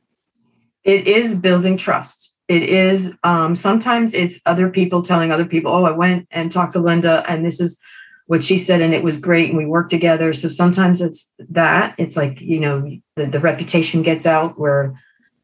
It 0.84 1.08
is 1.08 1.40
building 1.40 1.78
trust. 1.78 2.38
It 2.48 2.64
is 2.64 3.14
um, 3.24 3.56
sometimes 3.56 4.14
it's 4.14 4.42
other 4.46 4.70
people 4.70 5.02
telling 5.02 5.32
other 5.32 5.46
people 5.46 5.72
oh 5.72 5.84
i 5.84 5.92
went 5.92 6.28
and 6.32 6.50
talked 6.50 6.74
to 6.74 6.80
linda 6.80 7.26
and 7.28 7.46
this 7.46 7.60
is 7.60 7.80
what 8.28 8.44
she 8.44 8.58
said 8.58 8.82
and 8.82 8.94
it 8.94 9.04
was 9.04 9.20
great 9.20 9.50
and 9.50 9.58
we 9.58 9.66
worked 9.66 9.90
together. 9.90 10.34
So 10.34 10.50
sometimes 10.50 11.02
it's 11.02 11.34
that. 11.50 11.96
It's 11.98 12.16
like 12.16 12.40
you 12.40 12.60
know 12.60 12.98
the, 13.16 13.26
the 13.26 13.40
reputation 13.40 14.04
gets 14.04 14.26
out 14.26 14.60
where 14.60 14.96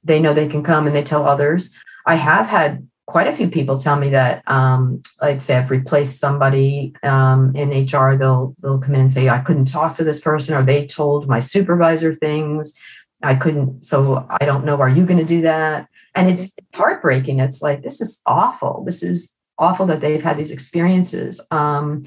they 0.03 0.19
know 0.19 0.33
they 0.33 0.47
can 0.47 0.63
come 0.63 0.85
and 0.85 0.95
they 0.95 1.03
tell 1.03 1.25
others. 1.25 1.77
I 2.05 2.15
have 2.15 2.47
had 2.47 2.87
quite 3.05 3.27
a 3.27 3.35
few 3.35 3.49
people 3.49 3.77
tell 3.77 3.97
me 3.99 4.09
that, 4.09 4.43
um, 4.47 5.01
like 5.21 5.41
say 5.41 5.57
I've 5.57 5.71
replaced 5.71 6.19
somebody 6.19 6.95
um, 7.03 7.55
in 7.55 7.69
HR, 7.69 8.15
they'll 8.17 8.55
they'll 8.61 8.79
come 8.79 8.95
in 8.95 9.01
and 9.01 9.11
say 9.11 9.29
I 9.29 9.39
couldn't 9.39 9.65
talk 9.65 9.95
to 9.95 10.03
this 10.03 10.21
person, 10.21 10.55
or 10.55 10.63
they 10.63 10.85
told 10.85 11.27
my 11.27 11.39
supervisor 11.39 12.13
things. 12.15 12.79
I 13.21 13.35
couldn't, 13.35 13.85
so 13.85 14.25
I 14.29 14.45
don't 14.45 14.65
know. 14.65 14.81
Are 14.81 14.89
you 14.89 15.05
going 15.05 15.19
to 15.19 15.25
do 15.25 15.41
that? 15.43 15.87
And 16.13 16.29
it's 16.29 16.55
heartbreaking. 16.75 17.39
It's 17.39 17.61
like 17.61 17.81
this 17.81 18.01
is 18.01 18.21
awful. 18.25 18.83
This 18.85 19.01
is 19.01 19.35
awful 19.57 19.85
that 19.87 20.01
they've 20.01 20.23
had 20.23 20.37
these 20.37 20.51
experiences. 20.51 21.45
Um, 21.51 22.03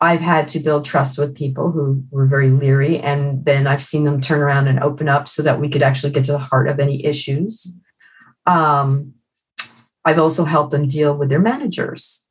I've 0.00 0.20
had 0.20 0.48
to 0.48 0.60
build 0.60 0.84
trust 0.84 1.18
with 1.18 1.34
people 1.34 1.70
who 1.70 2.02
were 2.10 2.26
very 2.26 2.50
leery, 2.50 2.98
and 2.98 3.44
then 3.44 3.66
I've 3.66 3.84
seen 3.84 4.04
them 4.04 4.20
turn 4.20 4.40
around 4.40 4.68
and 4.68 4.80
open 4.80 5.08
up 5.08 5.28
so 5.28 5.42
that 5.42 5.60
we 5.60 5.68
could 5.68 5.82
actually 5.82 6.12
get 6.12 6.24
to 6.26 6.32
the 6.32 6.38
heart 6.38 6.68
of 6.68 6.80
any 6.80 7.04
issues. 7.04 7.78
Um, 8.46 9.14
I've 10.04 10.18
also 10.18 10.44
helped 10.44 10.70
them 10.70 10.88
deal 10.88 11.16
with 11.16 11.28
their 11.28 11.40
managers. 11.40 12.28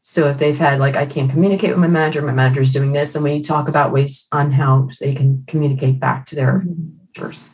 So 0.00 0.26
if 0.28 0.38
they've 0.38 0.56
had 0.56 0.78
like 0.78 0.96
I 0.96 1.06
can't 1.06 1.30
communicate 1.30 1.70
with 1.70 1.78
my 1.78 1.86
manager, 1.86 2.22
my 2.22 2.32
manager 2.32 2.62
is 2.62 2.72
doing 2.72 2.92
this, 2.92 3.14
and 3.14 3.22
we 3.22 3.42
talk 3.42 3.68
about 3.68 3.92
ways 3.92 4.26
on 4.32 4.50
how 4.52 4.88
they 5.00 5.14
can 5.14 5.44
communicate 5.46 6.00
back 6.00 6.24
to 6.26 6.34
their 6.34 6.60
mm-hmm. 6.60 6.96
managers. 6.96 7.52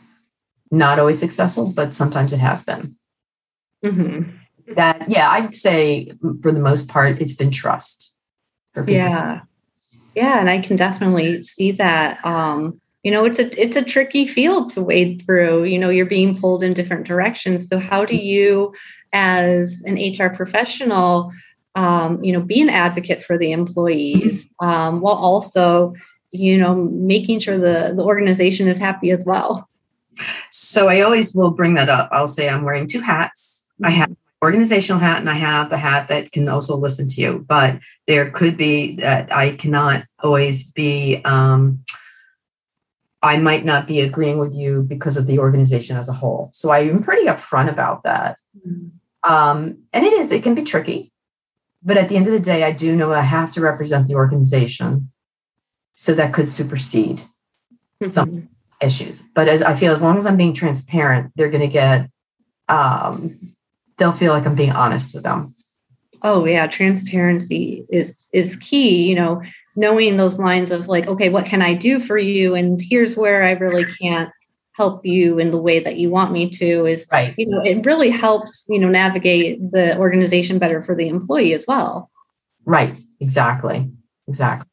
Not 0.71 0.97
always 0.97 1.19
successful, 1.19 1.73
but 1.75 1.93
sometimes 1.93 2.33
it 2.33 2.39
has 2.39 2.63
been. 2.63 2.95
Mm-hmm. 3.83 4.73
That 4.73 5.09
yeah, 5.09 5.29
I'd 5.29 5.53
say 5.53 6.13
for 6.41 6.51
the 6.51 6.59
most 6.59 6.89
part, 6.89 7.19
it's 7.19 7.35
been 7.35 7.51
trust. 7.51 8.17
Yeah, 8.87 9.41
yeah, 10.15 10.39
and 10.39 10.49
I 10.49 10.59
can 10.59 10.75
definitely 10.75 11.41
see 11.41 11.71
that. 11.73 12.25
Um, 12.25 12.79
you 13.05 13.11
know, 13.11 13.23
it's 13.23 13.37
a 13.37 13.61
it's 13.61 13.75
a 13.75 13.83
tricky 13.83 14.25
field 14.25 14.71
to 14.71 14.81
wade 14.81 15.21
through. 15.23 15.65
You 15.65 15.77
know, 15.77 15.89
you're 15.89 16.07
being 16.07 16.35
pulled 16.35 16.63
in 16.63 16.73
different 16.73 17.05
directions. 17.05 17.67
So 17.67 17.77
how 17.77 18.03
do 18.03 18.17
you, 18.17 18.73
as 19.13 19.83
an 19.85 19.93
HR 19.93 20.35
professional, 20.35 21.31
um, 21.75 22.23
you 22.23 22.33
know, 22.33 22.41
be 22.41 22.59
an 22.61 22.69
advocate 22.69 23.23
for 23.23 23.37
the 23.37 23.51
employees 23.51 24.49
um, 24.59 25.01
while 25.01 25.13
also, 25.13 25.93
you 26.31 26.57
know, 26.57 26.73
making 26.73 27.41
sure 27.41 27.59
the 27.59 27.93
the 27.95 28.03
organization 28.03 28.67
is 28.67 28.79
happy 28.79 29.11
as 29.11 29.23
well? 29.23 29.69
So 30.49 30.87
I 30.87 31.01
always 31.01 31.35
will 31.35 31.51
bring 31.51 31.75
that 31.75 31.89
up. 31.89 32.09
I'll 32.11 32.27
say 32.27 32.49
I'm 32.49 32.63
wearing 32.63 32.87
two 32.87 33.01
hats. 33.01 33.67
I 33.83 33.91
have 33.91 34.15
organizational 34.41 34.99
hat 34.99 35.19
and 35.19 35.29
I 35.29 35.33
have 35.35 35.69
the 35.69 35.77
hat 35.77 36.07
that 36.07 36.31
can 36.31 36.49
also 36.49 36.75
listen 36.75 37.07
to 37.09 37.21
you. 37.21 37.45
But 37.47 37.79
there 38.07 38.31
could 38.31 38.57
be 38.57 38.95
that 38.95 39.31
I 39.31 39.55
cannot 39.55 40.05
always 40.23 40.71
be, 40.71 41.21
um, 41.23 41.84
I 43.25 43.37
might 43.37 43.65
not 43.65 43.87
be 43.87 44.01
agreeing 44.01 44.37
with 44.37 44.53
you 44.53 44.83
because 44.83 45.17
of 45.17 45.25
the 45.25 45.39
organization 45.39 45.97
as 45.97 46.09
a 46.09 46.13
whole. 46.13 46.49
So 46.53 46.71
I'm 46.71 47.01
pretty 47.01 47.25
upfront 47.25 47.71
about 47.71 48.03
that. 48.03 48.37
Mm-hmm. 48.55 49.31
Um, 49.31 49.79
and 49.91 50.05
it 50.05 50.13
is, 50.13 50.31
it 50.31 50.43
can 50.43 50.53
be 50.53 50.63
tricky. 50.63 51.11
But 51.81 51.97
at 51.97 52.07
the 52.07 52.17
end 52.17 52.27
of 52.27 52.33
the 52.33 52.39
day, 52.39 52.63
I 52.63 52.71
do 52.71 52.95
know 52.95 53.13
I 53.13 53.21
have 53.21 53.51
to 53.53 53.61
represent 53.61 54.07
the 54.07 54.15
organization. 54.15 55.11
So 55.95 56.13
that 56.13 56.33
could 56.33 56.51
supersede 56.51 57.19
mm-hmm. 57.19 58.07
some 58.07 58.49
issues. 58.81 59.23
But 59.33 59.47
as 59.47 59.63
I 59.63 59.75
feel, 59.75 59.91
as 59.91 60.03
long 60.03 60.17
as 60.17 60.25
I'm 60.25 60.37
being 60.37 60.53
transparent, 60.53 61.31
they're 61.35 61.49
going 61.49 61.61
to 61.61 61.67
get 61.67 62.09
um, 62.67 63.39
they'll 63.97 64.11
feel 64.11 64.33
like 64.33 64.45
I'm 64.45 64.55
being 64.55 64.71
honest 64.71 65.13
with 65.13 65.23
them. 65.23 65.53
Oh 66.25 66.43
yeah, 66.43 66.65
transparency 66.65 67.85
is 67.89 68.25
is 68.33 68.55
key, 68.55 69.07
you 69.07 69.13
know, 69.13 69.43
knowing 69.75 70.17
those 70.17 70.39
lines 70.39 70.71
of 70.71 70.87
like, 70.87 71.05
okay, 71.05 71.29
what 71.29 71.45
can 71.45 71.61
I 71.61 71.75
do 71.75 71.99
for 71.99 72.17
you? 72.17 72.55
And 72.55 72.81
here's 72.81 73.15
where 73.15 73.43
I 73.43 73.51
really 73.51 73.85
can't 73.85 74.31
help 74.71 75.05
you 75.05 75.37
in 75.37 75.51
the 75.51 75.61
way 75.61 75.79
that 75.79 75.97
you 75.97 76.09
want 76.09 76.31
me 76.31 76.49
to 76.49 76.87
is 76.87 77.05
right. 77.11 77.35
you 77.37 77.47
know, 77.47 77.61
it 77.63 77.85
really 77.85 78.09
helps, 78.09 78.65
you 78.67 78.79
know, 78.79 78.89
navigate 78.89 79.59
the 79.71 79.95
organization 79.99 80.57
better 80.57 80.81
for 80.81 80.95
the 80.95 81.07
employee 81.09 81.53
as 81.53 81.65
well. 81.67 82.09
Right. 82.65 82.97
Exactly. 83.19 83.87
Exactly. 84.27 84.67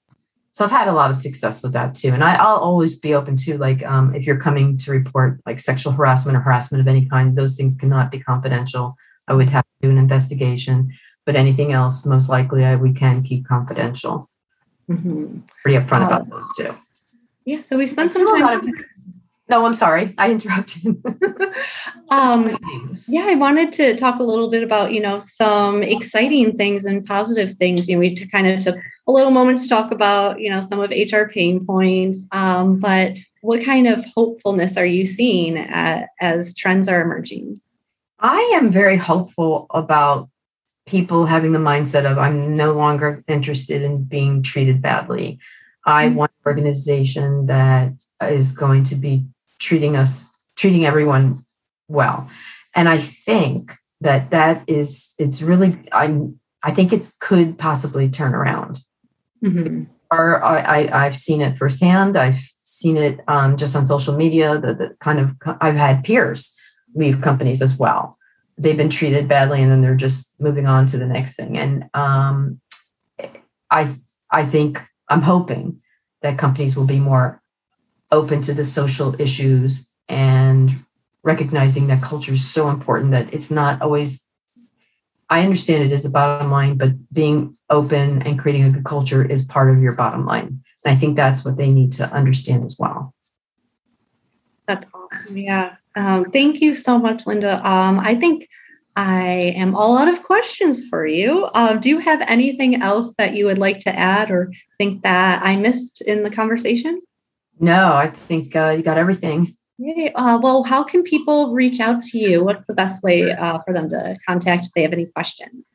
So 0.53 0.65
I've 0.65 0.71
had 0.71 0.89
a 0.89 0.93
lot 0.93 1.11
of 1.11 1.19
success 1.19 1.63
with 1.63 1.75
that 1.75 1.95
too. 1.95 2.13
And 2.13 2.25
I, 2.25 2.37
will 2.37 2.61
always 2.61 2.99
be 2.99 3.15
open 3.15 3.37
to 3.37 3.59
like 3.59 3.85
um, 3.85 4.15
if 4.15 4.27
you're 4.27 4.41
coming 4.41 4.79
to 4.79 4.91
report 4.91 5.41
like 5.45 5.61
sexual 5.61 5.93
harassment 5.93 6.35
or 6.35 6.41
harassment 6.41 6.81
of 6.81 6.89
any 6.89 7.05
kind, 7.05 7.37
those 7.37 7.57
things 7.57 7.77
cannot 7.77 8.11
be 8.11 8.21
confidential. 8.21 8.97
I 9.29 9.35
would 9.35 9.51
have 9.51 9.65
to 9.65 9.87
do 9.87 9.91
an 9.91 9.99
investigation, 9.99 10.89
but 11.25 11.37
anything 11.37 11.73
else, 11.73 12.05
most 12.05 12.29
likely, 12.29 12.65
I, 12.65 12.77
we 12.77 12.93
can 12.93 13.23
keep 13.23 13.47
confidential. 13.47 14.29
Mm-hmm. 14.89 15.41
Pretty 15.63 15.79
upfront 15.79 16.03
uh, 16.03 16.07
about 16.07 16.31
those 16.31 16.53
too. 16.57 16.75
Yeah, 17.45 17.61
so 17.61 17.79
we 17.79 17.87
spent 17.87 18.13
some 18.13 18.27
time. 18.27 18.69
Of, 18.69 18.75
no, 19.49 19.67
I'm 19.67 19.75
sorry, 19.75 20.15
I 20.19 20.31
interrupted. 20.31 21.03
um, 22.11 22.57
yeah, 23.09 23.27
I 23.27 23.35
wanted 23.35 23.73
to 23.75 23.97
talk 23.97 24.21
a 24.21 24.25
little 24.25 24.49
bit 24.49 24.63
about 24.63 24.93
you 24.93 25.01
know 25.01 25.19
some 25.19 25.83
exciting 25.83 26.57
things 26.57 26.85
and 26.85 27.05
positive 27.05 27.55
things. 27.55 27.89
You 27.89 27.97
know, 27.97 28.01
we 28.01 28.17
kind 28.17 28.47
of 28.47 28.61
took 28.61 28.77
a 29.07 29.13
little 29.13 29.31
moment 29.31 29.61
to 29.61 29.69
talk 29.69 29.93
about 29.93 30.41
you 30.41 30.51
know 30.51 30.61
some 30.61 30.81
of 30.81 30.91
HR 30.91 31.25
pain 31.25 31.65
points, 31.65 32.27
um, 32.33 32.79
but 32.79 33.15
what 33.43 33.65
kind 33.65 33.89
of 33.89 34.05
hopefulness 34.15 34.77
are 34.77 34.87
you 34.87 35.05
seeing 35.05 35.59
at, 35.59 36.09
as 36.21 36.55
trends 36.55 36.89
are 36.89 37.03
emerging? 37.03 37.61
I 38.21 38.39
am 38.55 38.69
very 38.69 38.97
hopeful 38.97 39.67
about 39.71 40.31
people 40.87 41.27
having 41.27 41.53
the 41.53 41.59
mindset 41.59 42.11
of 42.11 42.19
I'm 42.19 42.57
no 42.57 42.73
longer 42.73 43.23
interested 43.29 43.83
in 43.83 44.05
being 44.05 44.43
treated 44.43 44.83
badly. 44.83 45.39
I 45.85 46.07
mm-hmm. 46.07 46.17
want 46.17 46.33
an 46.33 46.51
organization 46.51 47.47
that 47.47 47.93
is 48.23 48.57
going 48.57 48.85
to 48.85 48.97
be 48.97 49.25
treating 49.59 49.97
us, 49.97 50.29
treating 50.57 50.85
everyone 50.85 51.39
well. 51.89 52.29
And 52.75 52.89
I 52.89 52.99
think 52.99 53.77
that 54.01 54.31
that 54.31 54.65
is, 54.67 55.15
it's 55.19 55.43
really, 55.43 55.79
I'm, 55.93 56.41
I 56.65 56.73
think 56.73 56.93
it 56.93 57.09
could 57.21 57.59
possibly 57.59 58.09
turn 58.09 58.35
around. 58.35 58.81
Mm-hmm. 59.45 59.85
Or 60.11 60.45
I, 60.45 60.89
I, 60.93 61.05
have 61.05 61.17
seen 61.17 61.41
it 61.41 61.57
firsthand. 61.57 62.17
I've 62.17 62.41
seen 62.65 62.97
it 62.97 63.21
um, 63.29 63.57
just 63.57 63.75
on 63.75 63.87
social 63.87 64.15
media. 64.17 64.59
The, 64.59 64.75
the 64.75 64.97
kind 65.01 65.19
of, 65.19 65.31
I've 65.61 65.75
had 65.75 66.05
peers 66.05 66.57
leave 66.95 67.23
companies 67.23 67.63
as 67.63 67.79
well. 67.79 68.17
They've 68.59 68.77
been 68.77 68.91
treated 68.91 69.29
badly 69.29 69.63
and 69.63 69.71
then 69.71 69.81
they're 69.81 69.95
just 69.95 70.41
moving 70.41 70.67
on 70.67 70.87
to 70.87 70.99
the 70.99 71.07
next 71.07 71.37
thing. 71.37 71.57
And 71.57 71.85
um, 71.95 72.61
I 73.71 73.95
I 74.31 74.45
think 74.45 74.83
I'm 75.09 75.23
hoping 75.23 75.81
that 76.23 76.39
companies 76.39 76.77
will 76.77 76.87
be 76.87 77.01
more 77.01 77.43
open 78.11 78.43
to 78.43 78.55
the 78.55 78.65
social 78.65 79.21
issues 79.21 79.91
and 80.09 80.71
recognizing 81.25 81.87
that 81.87 82.03
culture 82.03 82.33
is 82.33 82.49
so 82.49 82.69
important 82.69 83.13
that 83.13 83.33
it's 83.33 83.51
not 83.51 83.81
always 83.81 84.29
I 85.31 85.45
understand 85.45 85.83
it 85.83 85.93
is 85.93 86.03
the 86.03 86.11
bottom 86.11 86.51
line, 86.51 86.77
but 86.77 86.91
being 87.11 87.57
open 87.71 88.21
and 88.21 88.39
creating 88.39 88.65
a 88.65 88.71
good 88.71 88.85
culture 88.85 89.25
is 89.25 89.47
part 89.47 89.71
of 89.71 89.81
your 89.81 89.97
bottom 89.97 90.27
line. 90.27 90.63
And 90.85 90.93
I 90.93 90.95
think 90.95 91.17
that's 91.17 91.43
what 91.43 91.57
they 91.57 91.71
need 91.71 91.93
to 91.95 92.05
understand 92.13 92.67
as 92.67 92.77
well. 92.79 93.15
That's 94.69 94.87
awesome. 94.93 95.39
Yeah. 95.39 95.77
Um, 95.97 96.31
thank 96.31 96.61
you 96.61 96.75
so 96.75 96.99
much, 96.99 97.27
Linda. 97.27 97.67
Um, 97.67 98.01
I 98.01 98.15
think 98.15 98.49
I 98.97 99.55
am 99.57 99.75
all 99.75 99.97
out 99.97 100.09
of 100.09 100.23
questions 100.23 100.87
for 100.89 101.07
you. 101.07 101.45
Uh, 101.55 101.75
do 101.75 101.89
you 101.89 101.99
have 101.99 102.23
anything 102.29 102.83
else 102.83 103.13
that 103.19 103.35
you 103.35 103.47
would 103.47 103.59
like 103.59 103.81
to 103.81 103.99
add 103.99 104.31
or 104.31 104.53
think 104.79 105.03
that 105.03 105.43
I 105.43 105.57
missed 105.57 106.03
in 106.03 106.23
the 106.23 106.31
conversation? 106.31 107.01
No, 107.59 107.95
I 107.95 108.09
think 108.09 108.55
uh, 108.55 108.75
you 108.77 108.83
got 108.83 108.99
everything. 108.99 109.57
Yay. 109.79 110.13
Uh, 110.15 110.39
well, 110.39 110.63
how 110.63 110.83
can 110.83 111.03
people 111.03 111.53
reach 111.53 111.81
out 111.81 112.03
to 112.03 112.19
you? 112.19 112.45
What's 112.45 112.67
the 112.67 112.75
best 112.75 113.03
way 113.03 113.33
uh, 113.33 113.59
for 113.65 113.73
them 113.73 113.89
to 113.91 114.17
contact 114.27 114.67
if 114.67 114.73
they 114.75 114.83
have 114.83 114.93
any 114.93 115.07
questions? 115.07 115.67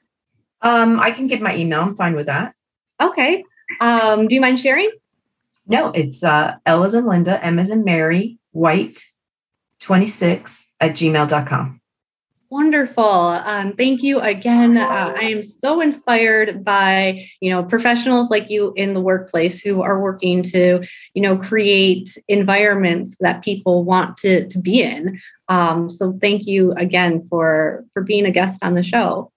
Um, 0.62 1.00
I 1.00 1.12
can 1.12 1.28
give 1.28 1.42
my 1.42 1.56
email. 1.56 1.82
I'm 1.82 1.96
fine 1.96 2.16
with 2.16 2.28
that. 2.28 2.54
Okay. 3.02 3.44
Um, 3.82 4.28
do 4.28 4.36
you 4.36 4.42
mind 4.42 4.60
sharing? 4.60 4.92
No, 5.68 5.90
it's 5.90 6.24
uh, 6.24 6.56
L 6.66 6.84
as 6.84 6.94
in 6.94 7.06
Linda, 7.06 7.44
M 7.44 7.60
as 7.60 7.70
in 7.70 7.84
Mary, 7.84 8.38
White, 8.52 9.04
26 9.80 10.74
at 10.80 10.92
gmail.com. 10.92 11.82
Wonderful. 12.50 13.04
Um, 13.04 13.74
thank 13.74 14.02
you 14.02 14.22
again. 14.22 14.78
Uh, 14.78 15.14
I 15.18 15.26
am 15.26 15.44
so 15.44 15.82
inspired 15.82 16.64
by 16.64 17.28
you 17.42 17.50
know 17.50 17.62
professionals 17.62 18.32
like 18.32 18.50
you 18.50 18.72
in 18.78 18.94
the 18.94 19.02
workplace 19.02 19.60
who 19.60 19.82
are 19.82 20.02
working 20.02 20.44
to 20.44 20.86
you 21.14 21.22
know 21.22 21.36
create 21.38 22.18
environments 22.30 23.18
that 23.20 23.44
people 23.44 23.84
want 23.84 24.16
to 24.20 24.48
to 24.48 24.60
be 24.60 24.82
in. 24.82 25.20
Um, 25.50 25.90
so 25.90 26.18
thank 26.22 26.48
you 26.48 26.72
again 26.74 27.28
for 27.28 27.84
for 27.94 28.02
being 28.02 28.26
a 28.26 28.32
guest 28.32 28.64
on 28.64 28.76
the 28.76 28.84
show. 28.84 29.30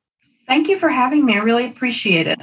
Thank 0.46 0.68
you 0.68 0.78
for 0.78 0.88
having 0.88 1.26
me. 1.26 1.34
I 1.34 1.42
really 1.42 1.66
appreciate 1.66 2.28
it. 2.28 2.40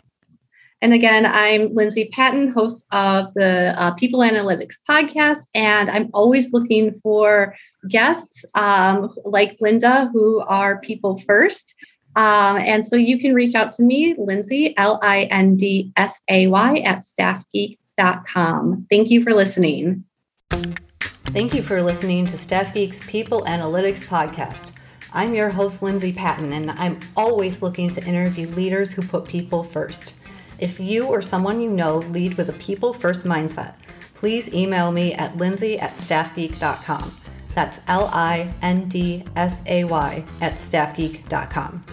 And 0.81 0.93
again, 0.93 1.25
I'm 1.25 1.73
Lindsay 1.73 2.09
Patton, 2.13 2.51
host 2.51 2.85
of 2.91 3.33
the 3.33 3.73
uh, 3.77 3.91
People 3.95 4.19
Analytics 4.19 4.75
podcast, 4.87 5.49
and 5.55 5.89
I'm 5.89 6.11
always 6.13 6.53
looking 6.53 6.93
for 7.01 7.55
guests 7.89 8.45
um, 8.53 9.11
like 9.25 9.57
Linda 9.59 10.09
who 10.13 10.39
are 10.41 10.79
people 10.81 11.17
first. 11.19 11.73
Um, 12.15 12.57
and 12.57 12.85
so 12.85 12.95
you 12.95 13.19
can 13.19 13.33
reach 13.33 13.55
out 13.55 13.71
to 13.73 13.83
me, 13.83 14.13
Lindsay, 14.19 14.77
L 14.77 14.99
I 15.01 15.23
N 15.31 15.55
D 15.55 15.91
S 15.97 16.21
A 16.29 16.45
Y, 16.45 16.77
at 16.79 16.99
staffgeek.com. 16.99 18.85
Thank 18.89 19.09
you 19.09 19.23
for 19.23 19.33
listening. 19.33 20.03
Thank 20.51 21.55
you 21.55 21.63
for 21.63 21.81
listening 21.81 22.27
to 22.27 22.37
Staff 22.37 22.73
Geek's 22.73 23.05
People 23.07 23.41
Analytics 23.43 24.07
podcast. 24.07 24.73
I'm 25.11 25.33
your 25.33 25.49
host, 25.49 25.81
Lindsay 25.81 26.13
Patton, 26.13 26.53
and 26.53 26.69
I'm 26.71 26.99
always 27.15 27.63
looking 27.63 27.89
to 27.91 28.03
interview 28.05 28.47
leaders 28.47 28.93
who 28.93 29.01
put 29.01 29.25
people 29.25 29.63
first. 29.63 30.13
If 30.59 30.79
you 30.79 31.05
or 31.05 31.21
someone 31.21 31.61
you 31.61 31.69
know 31.69 31.97
lead 31.97 32.35
with 32.37 32.49
a 32.49 32.53
people 32.53 32.93
first 32.93 33.25
mindset, 33.25 33.75
please 34.15 34.51
email 34.53 34.91
me 34.91 35.13
at 35.13 35.37
lindsay 35.37 35.77
at 35.77 35.95
staffgeek.com. 35.95 37.15
That's 37.53 37.81
L 37.87 38.09
I 38.13 38.53
N 38.61 38.87
D 38.87 39.23
S 39.35 39.61
A 39.65 39.83
Y 39.83 40.23
at 40.41 40.55
staffgeek.com. 40.55 41.83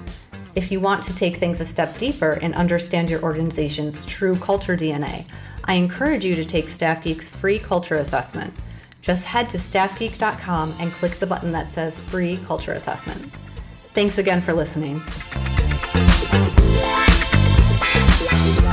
If 0.54 0.70
you 0.70 0.78
want 0.78 1.02
to 1.04 1.16
take 1.16 1.36
things 1.36 1.60
a 1.60 1.64
step 1.64 1.98
deeper 1.98 2.32
and 2.32 2.54
understand 2.54 3.10
your 3.10 3.22
organization's 3.22 4.04
true 4.04 4.36
culture 4.36 4.76
DNA, 4.76 5.26
I 5.64 5.74
encourage 5.74 6.24
you 6.24 6.34
to 6.36 6.44
take 6.44 6.66
StaffGeek's 6.66 7.28
free 7.28 7.58
culture 7.58 7.96
assessment. 7.96 8.54
Just 9.02 9.26
head 9.26 9.48
to 9.50 9.58
staffgeek.com 9.58 10.74
and 10.78 10.92
click 10.92 11.12
the 11.18 11.26
button 11.26 11.52
that 11.52 11.68
says 11.68 11.98
free 11.98 12.38
culture 12.46 12.72
assessment. 12.72 13.20
Thanks 13.94 14.18
again 14.18 14.40
for 14.40 14.52
listening. 14.52 15.02
Thank 18.26 18.58
you. 18.58 18.63